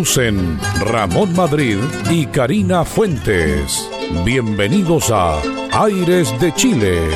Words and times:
Conducen 0.00 0.58
Ramón 0.80 1.36
Madrid 1.36 1.76
y 2.10 2.24
Karina 2.24 2.86
Fuentes. 2.86 3.86
Bienvenidos 4.24 5.10
a 5.10 5.42
Aires 5.72 6.32
de 6.40 6.54
Chile. 6.54 7.06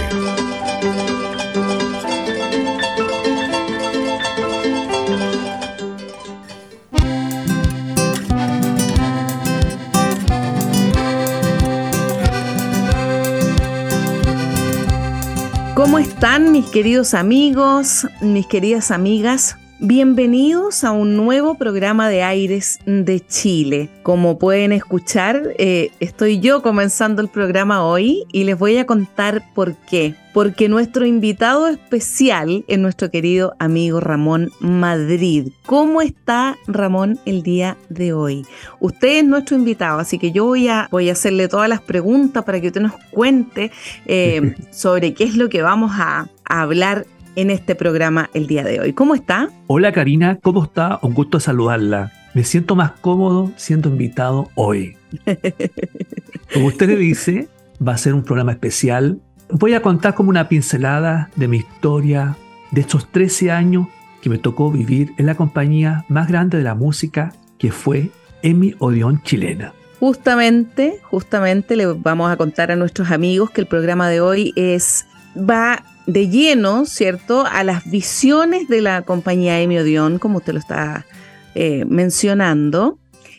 ¿Cómo 15.74 15.98
están 15.98 16.52
mis 16.52 16.66
queridos 16.66 17.14
amigos, 17.14 18.06
mis 18.20 18.46
queridas 18.46 18.90
amigas? 18.90 19.56
Bienvenidos 19.80 20.84
a 20.84 20.92
un 20.92 21.16
nuevo 21.16 21.56
programa 21.56 22.08
de 22.08 22.22
Aires 22.22 22.78
de 22.86 23.18
Chile. 23.18 23.90
Como 24.04 24.38
pueden 24.38 24.70
escuchar, 24.70 25.42
eh, 25.58 25.90
estoy 25.98 26.38
yo 26.38 26.62
comenzando 26.62 27.20
el 27.20 27.28
programa 27.28 27.84
hoy 27.84 28.24
y 28.30 28.44
les 28.44 28.56
voy 28.56 28.76
a 28.78 28.86
contar 28.86 29.42
por 29.52 29.74
qué. 29.74 30.14
Porque 30.32 30.68
nuestro 30.68 31.06
invitado 31.06 31.66
especial 31.66 32.64
es 32.68 32.78
nuestro 32.78 33.10
querido 33.10 33.54
amigo 33.58 33.98
Ramón 33.98 34.52
Madrid. 34.60 35.48
¿Cómo 35.66 36.00
está 36.02 36.56
Ramón 36.68 37.18
el 37.24 37.42
día 37.42 37.76
de 37.88 38.12
hoy? 38.12 38.46
Usted 38.78 39.18
es 39.18 39.24
nuestro 39.24 39.56
invitado, 39.56 39.98
así 39.98 40.18
que 40.18 40.30
yo 40.30 40.44
voy 40.44 40.68
a, 40.68 40.88
voy 40.92 41.08
a 41.08 41.12
hacerle 41.12 41.48
todas 41.48 41.68
las 41.68 41.80
preguntas 41.80 42.44
para 42.44 42.60
que 42.60 42.68
usted 42.68 42.80
nos 42.80 42.94
cuente 43.10 43.72
eh, 44.06 44.54
sobre 44.70 45.14
qué 45.14 45.24
es 45.24 45.36
lo 45.36 45.48
que 45.48 45.62
vamos 45.62 45.92
a, 45.94 46.28
a 46.44 46.60
hablar 46.60 47.06
en 47.36 47.50
este 47.50 47.74
programa 47.74 48.30
el 48.34 48.46
día 48.46 48.64
de 48.64 48.80
hoy. 48.80 48.92
¿Cómo 48.92 49.14
está? 49.14 49.50
Hola 49.66 49.92
Karina, 49.92 50.38
¿cómo 50.42 50.64
está? 50.64 50.98
Un 51.02 51.14
gusto 51.14 51.40
saludarla. 51.40 52.12
Me 52.34 52.44
siento 52.44 52.74
más 52.74 52.92
cómodo 52.92 53.52
siendo 53.56 53.88
invitado 53.88 54.50
hoy. 54.54 54.96
Como 56.52 56.66
usted 56.66 56.88
le 56.88 56.96
dice, 56.96 57.48
va 57.86 57.94
a 57.94 57.98
ser 57.98 58.14
un 58.14 58.22
programa 58.22 58.52
especial. 58.52 59.20
Voy 59.50 59.74
a 59.74 59.82
contar 59.82 60.14
como 60.14 60.30
una 60.30 60.48
pincelada 60.48 61.30
de 61.36 61.48
mi 61.48 61.58
historia 61.58 62.36
de 62.70 62.80
estos 62.80 63.10
13 63.10 63.50
años 63.50 63.86
que 64.22 64.30
me 64.30 64.38
tocó 64.38 64.70
vivir 64.70 65.12
en 65.18 65.26
la 65.26 65.34
compañía 65.34 66.04
más 66.08 66.28
grande 66.28 66.58
de 66.58 66.64
la 66.64 66.74
música, 66.74 67.34
que 67.58 67.70
fue 67.70 68.10
Emi 68.42 68.74
Odeón 68.78 69.22
Chilena. 69.22 69.74
Justamente, 70.00 70.98
justamente 71.02 71.76
le 71.76 71.86
vamos 71.86 72.30
a 72.30 72.36
contar 72.36 72.70
a 72.70 72.76
nuestros 72.76 73.10
amigos 73.10 73.50
que 73.50 73.60
el 73.60 73.66
programa 73.66 74.08
de 74.08 74.20
hoy 74.20 74.52
es 74.56 75.06
va 75.36 75.84
de 76.06 76.28
lleno, 76.28 76.86
¿cierto?, 76.86 77.44
a 77.46 77.64
las 77.64 77.88
visiones 77.90 78.68
de 78.68 78.80
la 78.80 79.02
compañía 79.02 79.60
Emi 79.60 79.78
Odeon, 79.78 80.18
como 80.18 80.38
usted 80.38 80.52
lo 80.52 80.58
está 80.58 81.06
eh, 81.54 81.84
mencionando, 81.86 82.98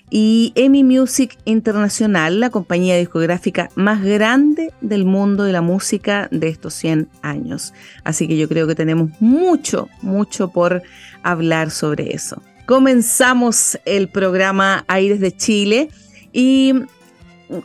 y 0.09 0.53
Emi 0.55 0.83
Music 0.83 1.37
Internacional, 1.45 2.39
la 2.39 2.49
compañía 2.49 2.97
discográfica 2.97 3.69
más 3.75 4.03
grande 4.03 4.71
del 4.81 5.05
mundo 5.05 5.43
de 5.43 5.51
la 5.51 5.61
música 5.61 6.27
de 6.31 6.47
estos 6.47 6.73
100 6.75 7.09
años. 7.21 7.73
Así 8.03 8.27
que 8.27 8.37
yo 8.37 8.47
creo 8.47 8.67
que 8.67 8.75
tenemos 8.75 9.09
mucho, 9.19 9.89
mucho 10.01 10.49
por 10.49 10.83
hablar 11.23 11.71
sobre 11.71 12.13
eso. 12.13 12.41
Comenzamos 12.65 13.79
el 13.85 14.07
programa 14.07 14.85
Aires 14.87 15.19
de 15.19 15.35
Chile 15.35 15.89
y 16.31 16.73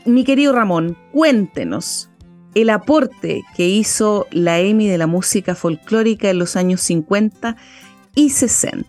mi 0.04 0.24
querido 0.24 0.52
Ramón, 0.52 0.96
cuéntenos, 1.12 2.09
el 2.54 2.70
aporte 2.70 3.42
que 3.56 3.68
hizo 3.68 4.26
la 4.30 4.58
EMI 4.58 4.88
de 4.88 4.98
la 4.98 5.06
música 5.06 5.54
folclórica 5.54 6.30
en 6.30 6.38
los 6.38 6.56
años 6.56 6.80
50 6.80 7.56
y 8.14 8.30
60. 8.30 8.86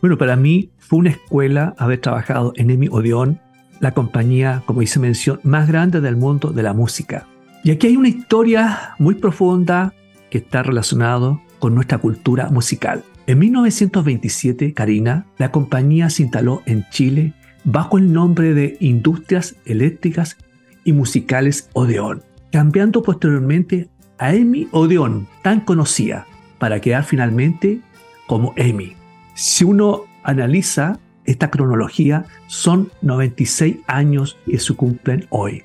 Bueno, 0.00 0.18
para 0.18 0.36
mí 0.36 0.70
fue 0.78 0.98
una 0.98 1.10
escuela 1.10 1.74
haber 1.78 2.00
trabajado 2.00 2.52
en 2.56 2.70
EMI 2.70 2.88
Odeón, 2.90 3.40
la 3.80 3.92
compañía, 3.92 4.62
como 4.66 4.82
hice 4.82 4.98
mención, 4.98 5.40
más 5.42 5.68
grande 5.68 6.00
del 6.00 6.16
mundo 6.16 6.50
de 6.52 6.62
la 6.62 6.74
música. 6.74 7.26
Y 7.64 7.70
aquí 7.70 7.86
hay 7.86 7.96
una 7.96 8.08
historia 8.08 8.94
muy 8.98 9.14
profunda 9.14 9.94
que 10.30 10.38
está 10.38 10.62
relacionada 10.62 11.40
con 11.58 11.74
nuestra 11.74 11.98
cultura 11.98 12.48
musical. 12.50 13.04
En 13.26 13.38
1927, 13.38 14.74
Karina, 14.74 15.26
la 15.38 15.50
compañía 15.50 16.10
se 16.10 16.22
instaló 16.22 16.62
en 16.66 16.86
Chile 16.90 17.34
bajo 17.64 17.98
el 17.98 18.12
nombre 18.12 18.54
de 18.54 18.76
Industrias 18.80 19.56
Eléctricas 19.66 20.36
y 20.84 20.92
Musicales 20.92 21.68
Odeón 21.74 22.22
cambiando 22.50 23.02
posteriormente 23.02 23.88
a 24.18 24.34
Emi 24.34 24.68
Odeon, 24.72 25.26
tan 25.42 25.60
conocida, 25.60 26.26
para 26.58 26.80
quedar 26.80 27.04
finalmente 27.04 27.80
como 28.26 28.52
Emi. 28.56 28.94
Si 29.34 29.64
uno 29.64 30.02
analiza 30.22 30.98
esta 31.24 31.50
cronología, 31.50 32.26
son 32.46 32.90
96 33.02 33.78
años 33.86 34.36
que 34.46 34.58
se 34.58 34.74
cumplen 34.74 35.26
hoy. 35.30 35.62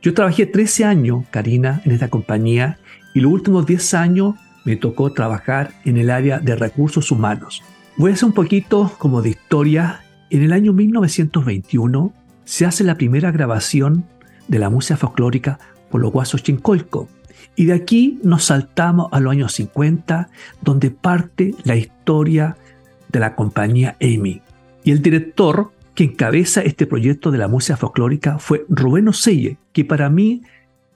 Yo 0.00 0.14
trabajé 0.14 0.46
13 0.46 0.84
años, 0.84 1.24
Karina, 1.30 1.82
en 1.84 1.92
esta 1.92 2.08
compañía 2.08 2.78
y 3.14 3.20
los 3.20 3.32
últimos 3.32 3.66
10 3.66 3.94
años 3.94 4.36
me 4.64 4.76
tocó 4.76 5.12
trabajar 5.12 5.72
en 5.84 5.96
el 5.96 6.10
área 6.10 6.38
de 6.38 6.54
recursos 6.54 7.10
humanos. 7.10 7.62
Voy 7.96 8.12
a 8.12 8.14
hacer 8.14 8.26
un 8.26 8.32
poquito 8.32 8.92
como 8.98 9.22
de 9.22 9.30
historia. 9.30 10.02
En 10.30 10.42
el 10.42 10.52
año 10.52 10.72
1921 10.72 12.12
se 12.44 12.64
hace 12.64 12.84
la 12.84 12.96
primera 12.96 13.32
grabación 13.32 14.04
de 14.46 14.58
la 14.58 14.70
música 14.70 14.96
folclórica 14.96 15.58
por 15.90 16.00
los 16.00 16.12
guasos 16.12 16.42
chincolco. 16.42 17.08
Y 17.56 17.66
de 17.66 17.74
aquí 17.74 18.18
nos 18.22 18.44
saltamos 18.44 19.08
a 19.12 19.20
los 19.20 19.32
años 19.32 19.52
50, 19.54 20.28
donde 20.62 20.90
parte 20.90 21.54
la 21.64 21.76
historia 21.76 22.56
de 23.08 23.20
la 23.20 23.34
compañía 23.34 23.96
EMI. 24.00 24.42
Y 24.84 24.90
el 24.92 25.02
director 25.02 25.72
que 25.94 26.04
encabeza 26.04 26.62
este 26.62 26.86
proyecto 26.86 27.30
de 27.30 27.38
la 27.38 27.48
música 27.48 27.76
folclórica 27.76 28.38
fue 28.38 28.64
Rubén 28.68 29.08
Oselle, 29.08 29.58
que 29.72 29.84
para 29.84 30.08
mí 30.08 30.42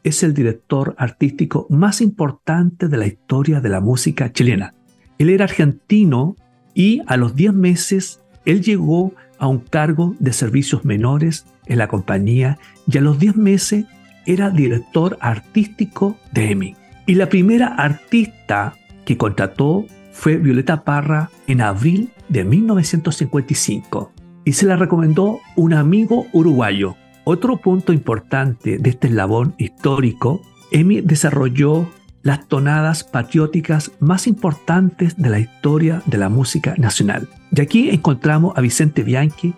es 0.05 0.23
el 0.23 0.35
director 0.35 0.95
artístico 0.99 1.67
más 1.71 2.01
importante 2.01 2.89
de 2.89 2.97
la 2.97 3.07
historia 3.07 3.61
de 3.61 3.69
la 3.69 3.81
música 3.81 4.33
chilena. 4.33 4.75
Él 5.19 5.31
era 5.31 5.45
argentino 5.45 6.37
y 6.75 7.03
a 7.07 7.17
los 7.17 7.35
10 7.35 7.55
meses 7.55 8.21
él 8.45 8.63
llegó 8.63 9.13
a 9.39 9.47
un 9.47 9.59
cargo 9.59 10.15
de 10.19 10.33
servicios 10.33 10.85
menores 10.85 11.47
en 11.67 11.79
la 11.79 11.89
compañía 11.89 12.59
y 12.87 12.99
a 12.99 13.01
los 13.01 13.19
10 13.19 13.37
meses 13.37 13.87
era 14.27 14.51
director 14.51 15.19
artístico 15.21 16.17
de 16.33 16.51
EMI. 16.51 16.77
Y 17.07 17.15
la 17.15 17.29
primera 17.29 17.69
artista 17.69 18.75
que 19.05 19.17
contrató 19.17 19.87
fue 20.13 20.37
Violeta 20.37 20.85
Parra 20.85 21.31
en 21.47 21.61
abril 21.61 22.11
de 22.29 22.45
1955 22.45 24.13
y 24.45 24.53
se 24.53 24.67
la 24.67 24.77
recomendó 24.77 25.41
un 25.57 25.75
amigo 25.75 26.27
uruguayo. 26.33 26.97
Otro 27.25 27.57
punto 27.57 27.93
importante 27.93 28.79
de 28.79 28.91
este 28.91 29.09
eslabón 29.09 29.55
histórico, 29.59 30.43
EMI 30.71 31.01
desarrolló 31.01 31.89
las 32.23 32.47
tonadas 32.47 33.05
patrióticas 33.05 33.93
más 34.01 34.27
importantes 34.27 35.17
de 35.17 35.31
la 35.31 35.41
historia 35.41 36.03
de 36.07 36.19
la 36.19 36.29
música 36.29 36.75
nacional. 36.79 37.29
Y 37.55 37.61
aquí 37.61 37.91
encontramos 37.91 38.57
a 38.57 38.61
Vicente 38.61 39.03
Bianchi, 39.03 39.55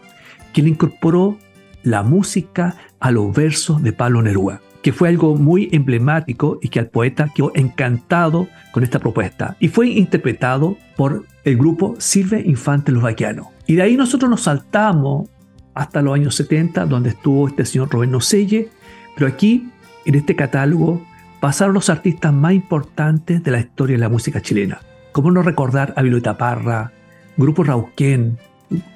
quien 0.52 0.69
incorporó 0.69 1.38
la 1.84 2.02
música 2.02 2.76
a 2.98 3.12
los 3.12 3.32
versos 3.32 3.82
de 3.82 3.92
Pablo 3.92 4.22
Neruda, 4.22 4.60
que 4.82 4.92
fue 4.92 5.08
algo 5.08 5.36
muy 5.36 5.69
emblemático 5.70 6.58
y 6.60 6.69
que 6.69 6.81
al 6.81 6.88
poeta 6.88 7.31
quedó 7.34 7.52
encantado 7.54 8.48
con 8.72 8.82
esta 8.82 8.98
propuesta. 8.98 9.56
Y 9.60 9.69
fue 9.69 9.88
interpretado 9.88 10.76
por 10.96 11.25
el 11.44 11.56
grupo 11.56 11.94
Silve 11.98 12.42
Infante 12.44 12.90
Los 12.90 13.02
Vaquianos. 13.02 13.48
Y 13.66 13.76
de 13.76 13.82
ahí 13.82 13.96
nosotros 13.96 14.31
nos 14.31 14.42
saltamos 14.42 15.28
hasta 15.75 16.02
los 16.02 16.14
años 16.14 16.34
70, 16.34 16.86
donde 16.86 17.10
estuvo 17.10 17.46
este 17.48 17.64
señor 17.64 17.90
Roberto 17.90 18.20
Selle, 18.20 18.69
pero 19.14 19.28
aquí, 19.28 19.70
en 20.04 20.14
este 20.14 20.37
catálogo, 20.37 21.04
pasaron 21.40 21.75
los 21.75 21.90
artistas 21.90 22.32
más 22.32 22.52
importantes 22.52 23.42
de 23.42 23.50
la 23.50 23.60
historia 23.60 23.96
de 23.96 24.00
la 24.00 24.08
música 24.08 24.40
chilena. 24.40 24.80
¿Cómo 25.12 25.30
no 25.30 25.42
recordar 25.42 25.92
a 25.96 26.02
Violeta 26.02 26.38
Parra, 26.38 26.92
Grupo 27.37 27.64
Rauquén, 27.64 28.38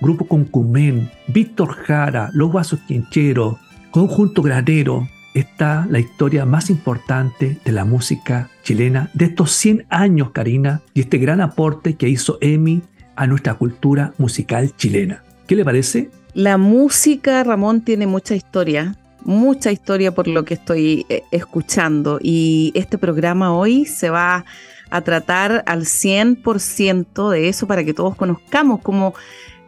Grupo 0.01 0.27
Concumén, 0.27 1.11
Víctor 1.29 1.75
Jara, 1.75 2.31
Los 2.33 2.53
Vasos 2.53 2.81
Quincheros, 2.87 3.57
Conjunto 3.91 4.43
Granero, 4.43 5.09
está 5.35 5.87
la 5.91 5.99
historia 5.99 6.45
más 6.45 6.71
importante 6.71 7.59
de 7.65 7.73
la 7.73 7.85
música 7.85 8.51
chilena 8.63 9.11
de 9.15 9.27
estos 9.27 9.53
100 9.53 9.87
años, 9.89 10.31
Karina, 10.33 10.83
y 10.95 11.01
este 11.01 11.19
gran 11.19 11.41
aporte 11.41 11.95
que 11.95 12.09
hizo 12.09 12.39
Emi 12.41 12.83
a 13.17 13.27
nuestra 13.27 13.55
cultura 13.55 14.13
musical 14.19 14.75
chilena. 14.77 15.23
¿Qué 15.47 15.57
le 15.57 15.65
parece? 15.65 16.11
La 16.35 16.59
música, 16.59 17.43
Ramón, 17.43 17.81
tiene 17.81 18.07
mucha 18.07 18.35
historia, 18.35 18.97
mucha 19.25 19.73
historia 19.73 20.15
por 20.15 20.29
lo 20.29 20.45
que 20.45 20.55
estoy 20.55 21.07
eh, 21.09 21.23
escuchando 21.31 22.19
y 22.23 22.73
este 22.75 22.99
programa 22.99 23.53
hoy 23.53 23.85
se 23.85 24.11
va 24.11 24.45
a 24.91 25.01
tratar 25.03 25.65
al 25.67 25.83
100% 25.83 27.31
de 27.31 27.49
eso 27.49 27.67
para 27.67 27.85
que 27.85 27.95
todos 27.95 28.17
conozcamos 28.17 28.81
cómo, 28.83 29.15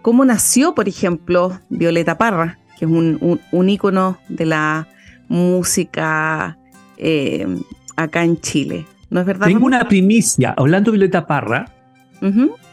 cómo 0.02 0.24
nació, 0.24 0.74
por 0.74 0.88
ejemplo, 0.88 1.58
Violeta 1.68 2.18
Parra, 2.18 2.58
que 2.78 2.84
es 2.84 2.90
un, 2.90 3.40
un, 3.50 3.68
ícono 3.68 4.18
de 4.28 4.46
la 4.46 4.88
música 5.28 6.58
eh, 6.96 7.46
acá 7.96 8.24
en 8.24 8.40
Chile. 8.40 8.86
¿No 9.10 9.20
es 9.20 9.26
verdad? 9.26 9.46
Tengo 9.46 9.66
una 9.66 9.88
primicia. 9.88 10.54
Hablando 10.56 10.90
de 10.90 10.98
Violeta 10.98 11.26
Parra, 11.26 11.72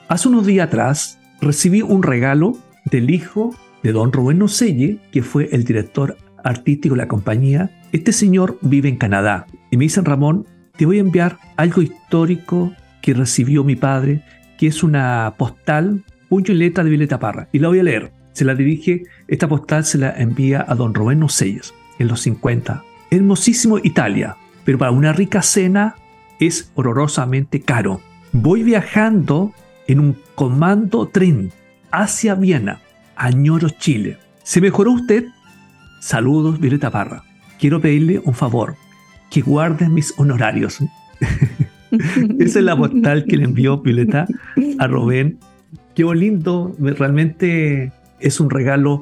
hace 0.07 0.27
unos 0.27 0.45
días 0.45 0.67
atrás 0.67 1.19
recibí 1.41 1.81
un 1.81 2.03
regalo 2.03 2.57
del 2.85 3.09
hijo 3.09 3.55
de 3.83 3.91
don 3.91 4.11
Rubén 4.11 4.39
Nocelle, 4.39 4.99
que 5.11 5.23
fue 5.23 5.49
el 5.51 5.63
director 5.63 6.17
artístico 6.43 6.95
de 6.95 7.01
la 7.01 7.07
compañía. 7.07 7.71
Este 7.91 8.11
señor 8.11 8.57
vive 8.61 8.89
en 8.89 8.97
Canadá 8.97 9.47
y 9.71 9.77
me 9.77 9.85
dicen, 9.85 10.05
Ramón, 10.05 10.45
te 10.77 10.85
voy 10.85 10.97
a 10.97 11.01
enviar 11.01 11.39
algo 11.57 11.81
histórico 11.81 12.73
que 13.01 13.13
recibió 13.13 13.63
mi 13.63 13.75
padre, 13.75 14.23
que 14.57 14.67
es 14.67 14.83
una 14.83 15.33
postal, 15.37 16.03
y 16.29 16.53
letra 16.53 16.83
de 16.83 16.89
Violeta 16.89 17.19
Parra. 17.19 17.47
Y 17.51 17.59
la 17.59 17.69
voy 17.69 17.79
a 17.79 17.83
leer. 17.83 18.11
Se 18.33 18.45
la 18.45 18.53
dirige, 18.53 19.03
esta 19.27 19.47
postal 19.47 19.85
se 19.85 19.97
la 19.97 20.11
envía 20.11 20.65
a 20.67 20.75
don 20.75 20.93
Rubén 20.93 21.19
Nocelles 21.19 21.73
en 21.97 22.07
los 22.07 22.21
50. 22.21 22.83
Hermosísimo 23.09 23.79
Italia, 23.79 24.37
pero 24.63 24.77
para 24.77 24.91
una 24.91 25.13
rica 25.13 25.41
cena 25.41 25.95
es 26.39 26.71
horrorosamente 26.75 27.61
caro. 27.61 28.01
Voy 28.31 28.63
viajando 28.63 29.53
en 29.87 29.99
un 29.99 30.17
comando 30.35 31.07
tren 31.07 31.51
hacia 31.91 32.35
Viena, 32.35 32.81
Añoro, 33.15 33.69
Chile. 33.69 34.17
¿Se 34.43 34.61
mejoró 34.61 34.91
usted? 34.91 35.25
Saludos, 35.99 36.59
Violeta 36.59 36.91
Parra. 36.91 37.23
Quiero 37.59 37.81
pedirle 37.81 38.21
un 38.23 38.35
favor, 38.35 38.75
que 39.31 39.41
guarde 39.41 39.89
mis 39.89 40.13
honorarios. 40.17 40.79
Esa 42.39 42.59
es 42.59 42.65
la 42.65 42.77
postal 42.77 43.25
que 43.25 43.37
le 43.37 43.45
envió 43.45 43.79
Violeta 43.79 44.27
a 44.77 44.87
Rubén. 44.87 45.39
Qué 45.97 46.03
lindo, 46.03 46.75
realmente 46.77 47.91
es 48.19 48.39
un 48.39 48.51
regalo 48.51 49.01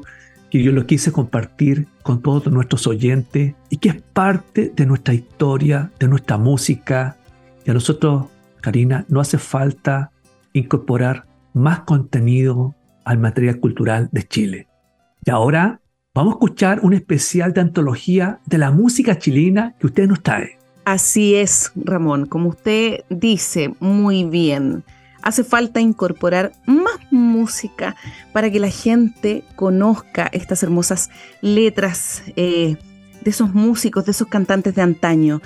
que 0.50 0.64
yo 0.64 0.72
lo 0.72 0.88
quise 0.88 1.12
compartir 1.12 1.88
con 2.04 2.22
todos 2.22 2.48
nuestros 2.48 2.88
oyentes 2.88 3.54
y 3.70 3.78
que 3.80 3.90
es 3.90 4.02
parte 4.02 4.72
de 4.74 4.86
nuestra 4.86 5.14
historia, 5.14 5.92
de 6.00 6.08
nuestra 6.08 6.38
música. 6.38 7.18
Y 7.66 7.72
a 7.72 7.74
nosotros, 7.74 8.28
Karina, 8.62 9.04
no 9.10 9.20
hace 9.20 9.38
falta 9.38 10.12
incorporar 10.54 11.26
más 11.54 11.82
contenido 11.82 12.76
al 13.04 13.18
material 13.18 13.60
cultural 13.60 14.08
de 14.14 14.24
Chile. 14.24 14.68
Y 15.26 15.32
ahora 15.32 15.82
vamos 16.14 16.36
a 16.36 16.36
escuchar 16.36 16.80
un 16.82 16.94
especial 16.94 17.52
de 17.52 17.60
antología 17.60 18.40
de 18.46 18.58
la 18.58 18.72
música 18.72 19.18
chilena 19.18 19.76
que 19.82 19.88
usted 19.88 20.08
nos 20.08 20.24
trae. 20.24 20.60
Así 20.86 21.36
es, 21.36 21.74
Ramón, 21.76 22.26
como 22.26 22.48
usted 22.48 23.04
dice 23.10 23.76
muy 23.82 24.24
bien 24.24 24.86
hace 25.26 25.44
falta 25.44 25.82
incorporar 25.82 26.54
más 26.66 27.00
música 27.12 27.98
para 28.32 28.50
que 28.50 28.62
la 28.62 28.70
gente 28.70 29.44
conozca 29.58 30.30
estas 30.32 30.64
hermosas 30.64 31.10
letras 31.42 32.24
eh, 32.38 32.78
de 33.22 33.30
esos 33.30 33.54
músicos, 33.54 34.06
de 34.06 34.12
esos 34.12 34.28
cantantes 34.28 34.76
de 34.76 34.82
antaño. 34.82 35.42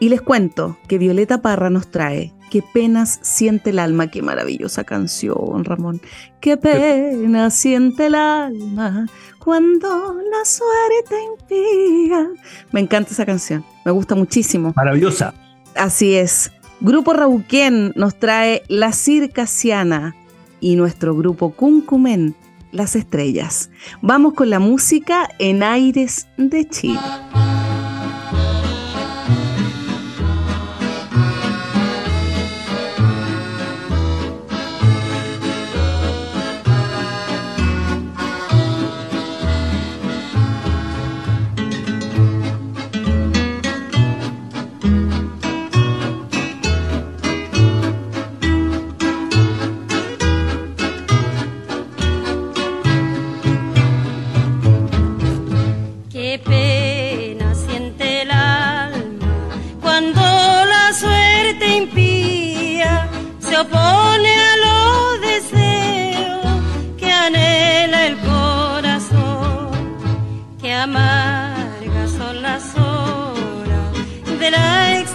Y 0.00 0.08
les 0.08 0.22
cuento 0.22 0.78
que 0.88 0.96
Violeta 0.98 1.42
Parra 1.42 1.68
nos 1.68 1.90
trae 1.90 2.32
Qué 2.54 2.62
penas 2.62 3.18
siente 3.22 3.70
el 3.70 3.80
alma, 3.80 4.12
qué 4.12 4.22
maravillosa 4.22 4.84
canción, 4.84 5.64
Ramón. 5.64 6.00
Qué 6.40 6.56
pena 6.56 7.50
siente 7.50 8.06
el 8.06 8.14
alma 8.14 9.06
cuando 9.40 10.14
la 10.30 10.44
suerte 10.44 11.16
impía. 11.32 12.28
Me 12.70 12.78
encanta 12.78 13.10
esa 13.10 13.26
canción, 13.26 13.64
me 13.84 13.90
gusta 13.90 14.14
muchísimo. 14.14 14.72
Maravillosa. 14.76 15.34
Así 15.74 16.14
es. 16.14 16.52
Grupo 16.84 17.14
Rauquén 17.14 17.94
nos 17.96 18.14
trae 18.18 18.62
La 18.68 18.92
Circasiana 18.92 20.14
y 20.60 20.76
nuestro 20.76 21.16
grupo 21.16 21.52
Cuncumen, 21.52 22.34
Las 22.72 22.94
Estrellas. 22.94 23.70
Vamos 24.02 24.34
con 24.34 24.50
la 24.50 24.58
música 24.58 25.30
en 25.38 25.62
aires 25.62 26.28
de 26.36 26.68
Chile. 26.68 27.00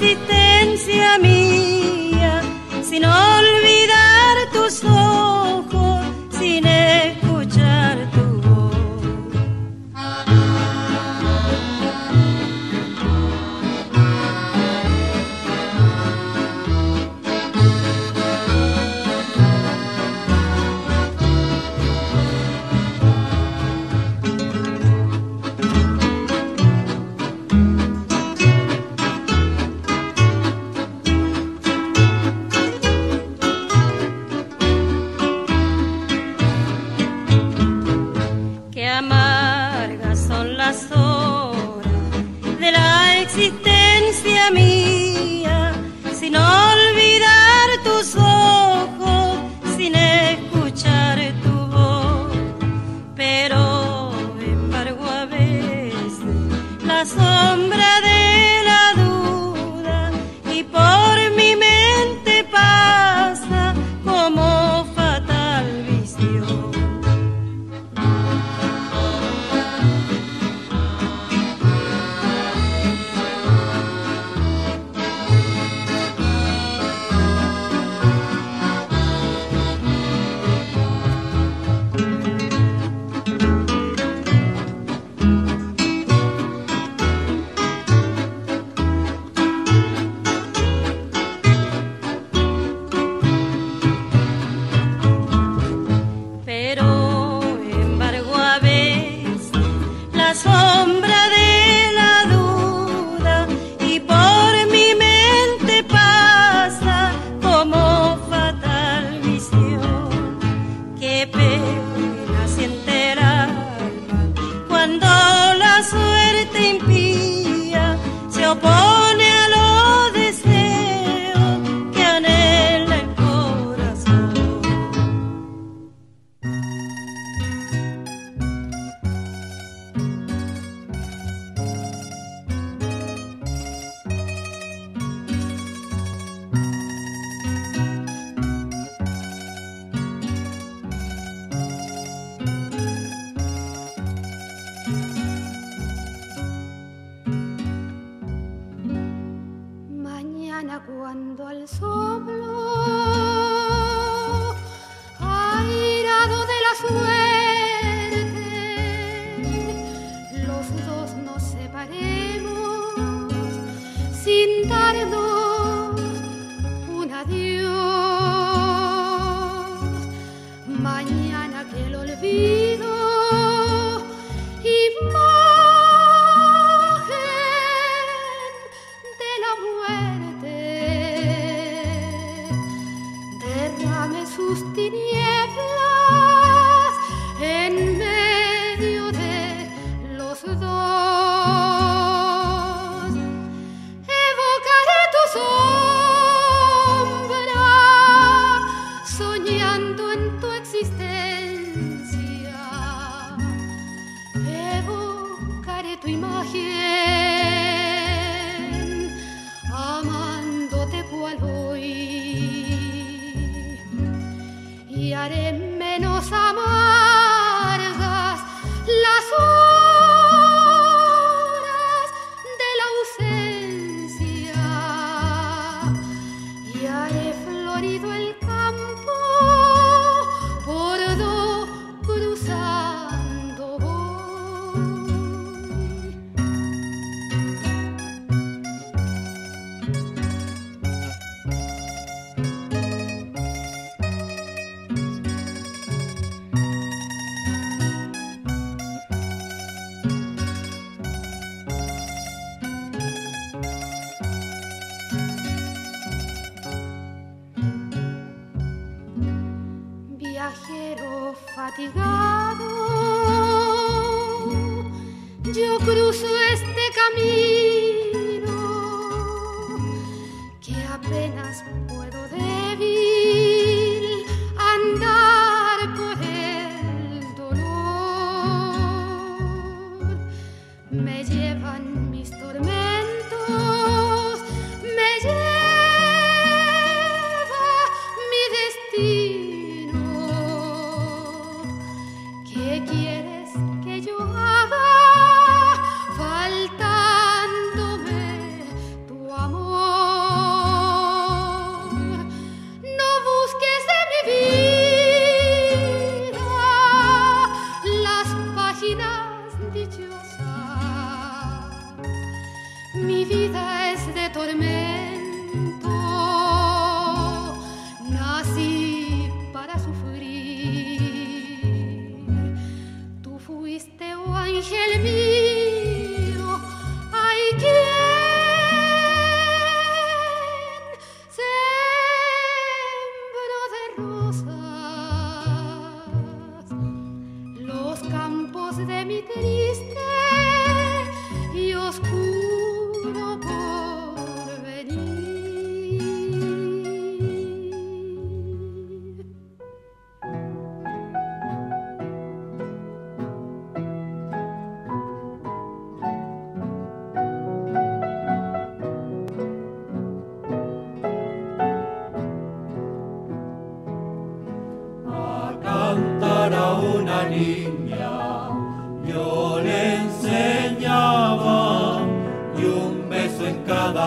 existencia 0.01 1.18
mía, 1.19 2.42
si 2.81 3.00
no 3.01 3.29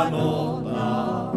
canona, 0.02 1.30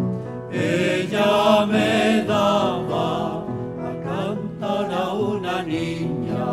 ella 0.51 1.65
me 1.67 2.23
daba 2.27 3.43
a 3.87 3.91
cantar 4.03 4.93
a 4.93 5.13
una 5.13 5.61
niña, 5.61 6.47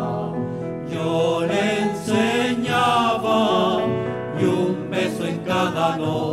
yo 0.91 1.45
le 1.47 1.81
enseñaba 1.87 3.39
y 4.39 4.43
un 4.45 4.89
beso 4.91 5.25
en 5.25 5.37
cada 5.39 5.97
nota. 5.97 6.32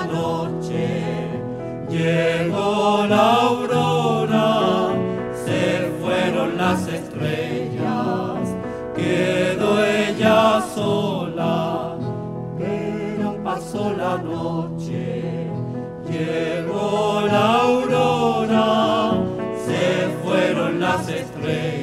noche, 0.00 0.88
llegó 1.88 3.06
la 3.08 3.34
aurora, 3.34 4.88
se 5.44 5.90
fueron 6.00 6.56
las 6.56 6.86
estrellas, 6.88 8.56
quedó 8.96 9.84
ella 9.84 10.62
sola, 10.74 11.96
pero 12.58 13.42
pasó 13.44 13.92
la 13.92 14.16
noche, 14.18 15.48
llegó 16.10 17.22
la 17.26 17.54
aurora, 17.60 19.12
se 19.66 20.08
fueron 20.24 20.80
las 20.80 21.08
estrellas, 21.08 21.81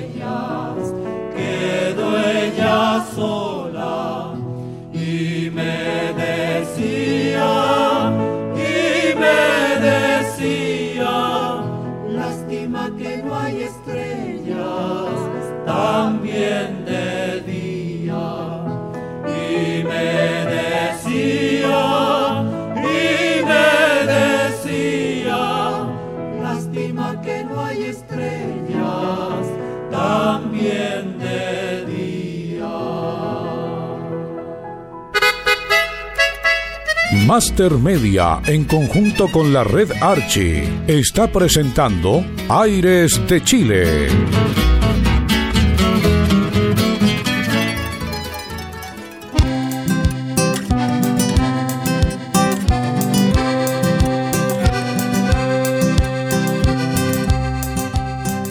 Master 37.29 37.73
Media, 37.73 38.41
en 38.47 38.63
conjunto 38.65 39.27
con 39.31 39.53
la 39.53 39.63
red 39.63 39.91
Archie, 40.01 40.63
está 40.87 41.31
presentando 41.31 42.25
Aires 42.49 43.21
de 43.29 43.43
Chile. 43.43 44.07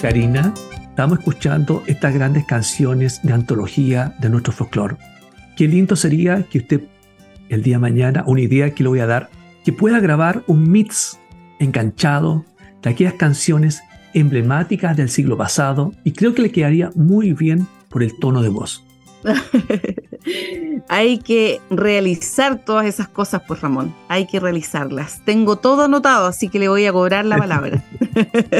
Karina, 0.00 0.54
estamos 0.88 1.18
escuchando 1.18 1.82
estas 1.88 2.14
grandes 2.14 2.46
canciones 2.46 3.20
de 3.24 3.32
antología 3.32 4.14
de 4.20 4.30
nuestro 4.30 4.52
folclore. 4.52 4.94
Qué 5.56 5.66
lindo 5.66 5.96
sería 5.96 6.44
que 6.44 6.58
usted 6.58 6.82
el 7.48 7.62
día 7.62 7.76
de 7.76 7.80
mañana, 7.80 8.24
una 8.26 8.40
idea 8.40 8.74
que 8.74 8.82
le 8.82 8.88
voy 8.88 9.00
a 9.00 9.06
dar, 9.06 9.30
que 9.64 9.72
pueda 9.72 10.00
grabar 10.00 10.42
un 10.46 10.70
mix 10.70 11.18
enganchado 11.58 12.44
de 12.82 12.90
aquellas 12.90 13.14
canciones 13.14 13.80
emblemáticas 14.14 14.96
del 14.96 15.08
siglo 15.10 15.36
pasado 15.36 15.92
y 16.04 16.12
creo 16.12 16.34
que 16.34 16.42
le 16.42 16.50
quedaría 16.52 16.90
muy 16.94 17.32
bien 17.32 17.66
por 17.88 18.02
el 18.02 18.18
tono 18.18 18.42
de 18.42 18.48
voz. 18.48 18.84
Hay 20.88 21.18
que 21.18 21.60
realizar 21.70 22.64
todas 22.64 22.86
esas 22.86 23.08
cosas, 23.08 23.42
pues 23.46 23.60
Ramón. 23.60 23.94
Hay 24.08 24.26
que 24.26 24.40
realizarlas. 24.40 25.22
Tengo 25.24 25.56
todo 25.56 25.82
anotado, 25.84 26.26
así 26.26 26.48
que 26.48 26.58
le 26.58 26.68
voy 26.68 26.86
a 26.86 26.92
cobrar 26.92 27.24
la 27.24 27.36
palabra. 27.36 27.82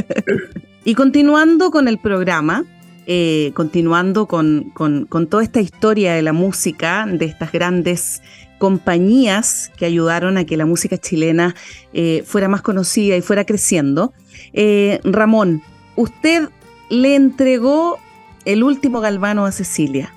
y 0.84 0.94
continuando 0.94 1.70
con 1.70 1.88
el 1.88 1.98
programa, 1.98 2.64
eh, 3.06 3.52
continuando 3.54 4.26
con, 4.26 4.70
con- 4.74 5.06
con 5.06 5.26
toda 5.28 5.42
esta 5.42 5.60
historia 5.60 6.14
de 6.14 6.22
la 6.22 6.32
música, 6.32 7.06
de 7.06 7.24
estas 7.24 7.52
grandes 7.52 8.22
compañías 8.58 9.70
que 9.76 9.86
ayudaron 9.86 10.36
a 10.36 10.44
que 10.44 10.56
la 10.56 10.66
música 10.66 10.98
chilena 10.98 11.54
eh, 11.92 12.22
fuera 12.26 12.48
más 12.48 12.62
conocida 12.62 13.16
y 13.16 13.22
fuera 13.22 13.44
creciendo. 13.44 14.12
Eh, 14.52 15.00
Ramón, 15.04 15.62
usted 15.96 16.48
le 16.90 17.14
entregó 17.14 17.98
el 18.44 18.62
último 18.62 19.00
galvano 19.00 19.46
a 19.46 19.52
Cecilia 19.52 20.12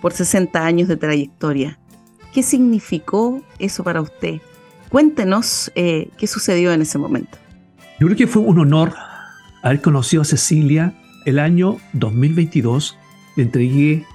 por 0.00 0.12
60 0.12 0.64
años 0.64 0.88
de 0.88 0.96
trayectoria. 0.96 1.78
¿Qué 2.32 2.42
significó 2.42 3.42
eso 3.58 3.82
para 3.82 4.00
usted? 4.00 4.40
Cuéntenos 4.90 5.70
eh, 5.74 6.08
qué 6.18 6.26
sucedió 6.26 6.72
en 6.72 6.82
ese 6.82 6.98
momento. 6.98 7.38
Yo 8.00 8.06
creo 8.06 8.16
que 8.16 8.26
fue 8.26 8.42
un 8.42 8.58
honor 8.58 8.94
haber 9.62 9.80
conocido 9.80 10.22
a 10.22 10.24
Cecilia 10.24 10.94
el 11.24 11.38
año 11.38 11.78
2022. 11.94 12.96
Le 13.36 13.42
entregué 13.42 14.06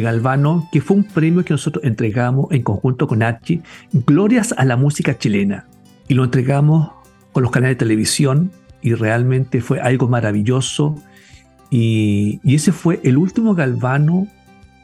Galvano, 0.00 0.68
que 0.72 0.80
fue 0.80 0.96
un 0.96 1.04
premio 1.04 1.44
que 1.44 1.54
nosotros 1.54 1.84
entregamos 1.84 2.50
en 2.50 2.62
conjunto 2.62 3.06
con 3.06 3.22
Archie, 3.22 3.62
Glorias 3.92 4.54
a 4.56 4.64
la 4.64 4.76
música 4.76 5.18
chilena. 5.18 5.66
Y 6.08 6.14
lo 6.14 6.24
entregamos 6.24 6.90
con 7.32 7.42
los 7.42 7.52
canales 7.52 7.76
de 7.76 7.80
televisión 7.80 8.50
y 8.82 8.94
realmente 8.94 9.60
fue 9.60 9.80
algo 9.80 10.08
maravilloso. 10.08 10.94
Y, 11.70 12.40
ese 12.44 12.72
fue 12.72 13.00
el 13.02 13.16
último 13.16 13.54
Galvano 13.54 14.28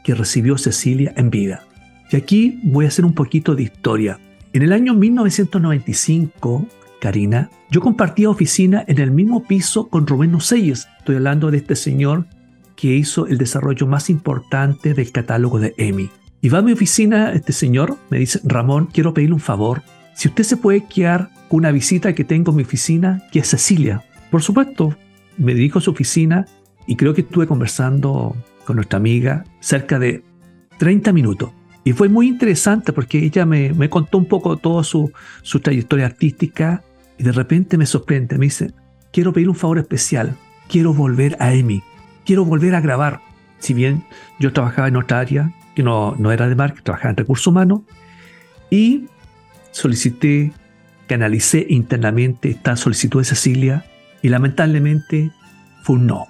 que 0.03 0.15
recibió 0.15 0.59
Cecilia 0.59 1.13
en 1.17 1.31
vida. 1.31 1.65
Y 2.11 2.17
aquí 2.17 2.59
voy 2.65 2.87
a 2.87 2.89
hacer 2.89 3.05
un 3.05 3.15
poquito 3.15 3.55
de 3.55 3.65
historia. 3.65 4.19
En 4.53 4.63
el 4.63 4.73
año 4.73 4.95
1995, 4.95 6.67
Karina, 7.01 7.51
yo 7.71 7.81
compartía 7.81 8.31
oficina 8.31 8.85
en 8.89 8.99
el 8.99 9.11
mismo 9.11 9.45
piso 9.45 9.89
con 9.89 10.07
Rubén 10.07 10.35
Ocelles. 10.35 10.89
Estoy 10.99 11.17
hablando 11.17 11.51
de 11.51 11.59
este 11.59 11.77
señor 11.77 12.27
que 12.81 12.95
hizo 12.95 13.27
el 13.27 13.37
desarrollo 13.37 13.87
más 13.87 14.09
importante 14.09 14.95
del 14.95 15.13
catálogo 15.13 15.61
de 15.61 15.75
EMI. 15.77 16.09
Y 16.41 16.49
va 16.49 16.59
a 16.59 16.63
mi 16.63 16.73
oficina 16.73 17.33
este 17.33 17.53
señor, 17.53 17.99
me 18.09 18.19
dice, 18.19 18.41
Ramón, 18.43 18.89
quiero 18.91 19.13
pedirle 19.13 19.35
un 19.35 19.41
favor. 19.41 19.83
Si 20.15 20.29
usted 20.29 20.45
se 20.45 20.57
puede 20.57 20.87
quedar 20.87 21.29
con 21.51 21.59
una 21.59 21.73
visita 21.73 22.15
que 22.15 22.25
tengo 22.25 22.53
en 22.53 22.57
mi 22.57 22.63
oficina, 22.63 23.23
que 23.33 23.41
es 23.41 23.49
Cecilia. 23.49 24.03
Por 24.31 24.43
supuesto, 24.43 24.97
me 25.37 25.53
dirijo 25.53 25.79
a 25.79 25.83
su 25.83 25.91
oficina 25.91 26.47
y 26.87 26.97
creo 26.97 27.13
que 27.13 27.21
estuve 27.21 27.47
conversando 27.47 28.35
con 28.65 28.77
nuestra 28.77 28.97
amiga 28.97 29.45
cerca 29.61 29.99
de 29.99 30.25
30 30.79 31.13
minutos. 31.13 31.51
Y 31.85 31.93
fue 31.93 32.09
muy 32.09 32.29
interesante 32.29 32.95
porque 32.95 33.19
ella 33.19 33.45
me, 33.45 33.75
me 33.75 33.91
contó 33.91 34.17
un 34.17 34.27
poco 34.27 34.57
toda 34.57 34.85
su, 34.85 35.13
su 35.43 35.61
trayectoria 35.61 36.07
artística 36.07 36.83
y 37.19 37.25
de 37.25 37.33
repente 37.33 37.77
me 37.77 37.85
sorprende. 37.85 38.39
Me 38.39 38.47
dice, 38.47 38.73
quiero 39.13 39.35
pedir 39.35 39.51
un 39.51 39.55
favor 39.55 39.79
especial. 39.79 40.35
Quiero 40.67 40.95
volver 40.95 41.37
a 41.41 41.53
EMI. 41.53 41.83
Quiero 42.31 42.45
volver 42.45 42.77
a 42.77 42.81
grabar. 42.81 43.23
Si 43.59 43.75
bien 43.75 44.05
yo 44.39 44.53
trabajaba 44.53 44.87
en 44.87 44.95
otra 44.95 45.19
área, 45.19 45.53
que 45.75 45.83
no, 45.83 46.15
no 46.17 46.31
era 46.31 46.49
de 46.49 46.55
marketing, 46.55 46.85
trabajaba 46.85 47.11
en 47.11 47.17
recursos 47.17 47.45
humanos, 47.49 47.81
y 48.71 49.07
solicité, 49.73 50.53
canalicé 51.09 51.67
internamente 51.69 52.51
esta 52.51 52.77
solicitud 52.77 53.19
de 53.19 53.25
Cecilia 53.25 53.85
y 54.23 54.29
lamentablemente 54.29 55.33
fue 55.83 55.97
un 55.97 56.07
no. 56.07 56.29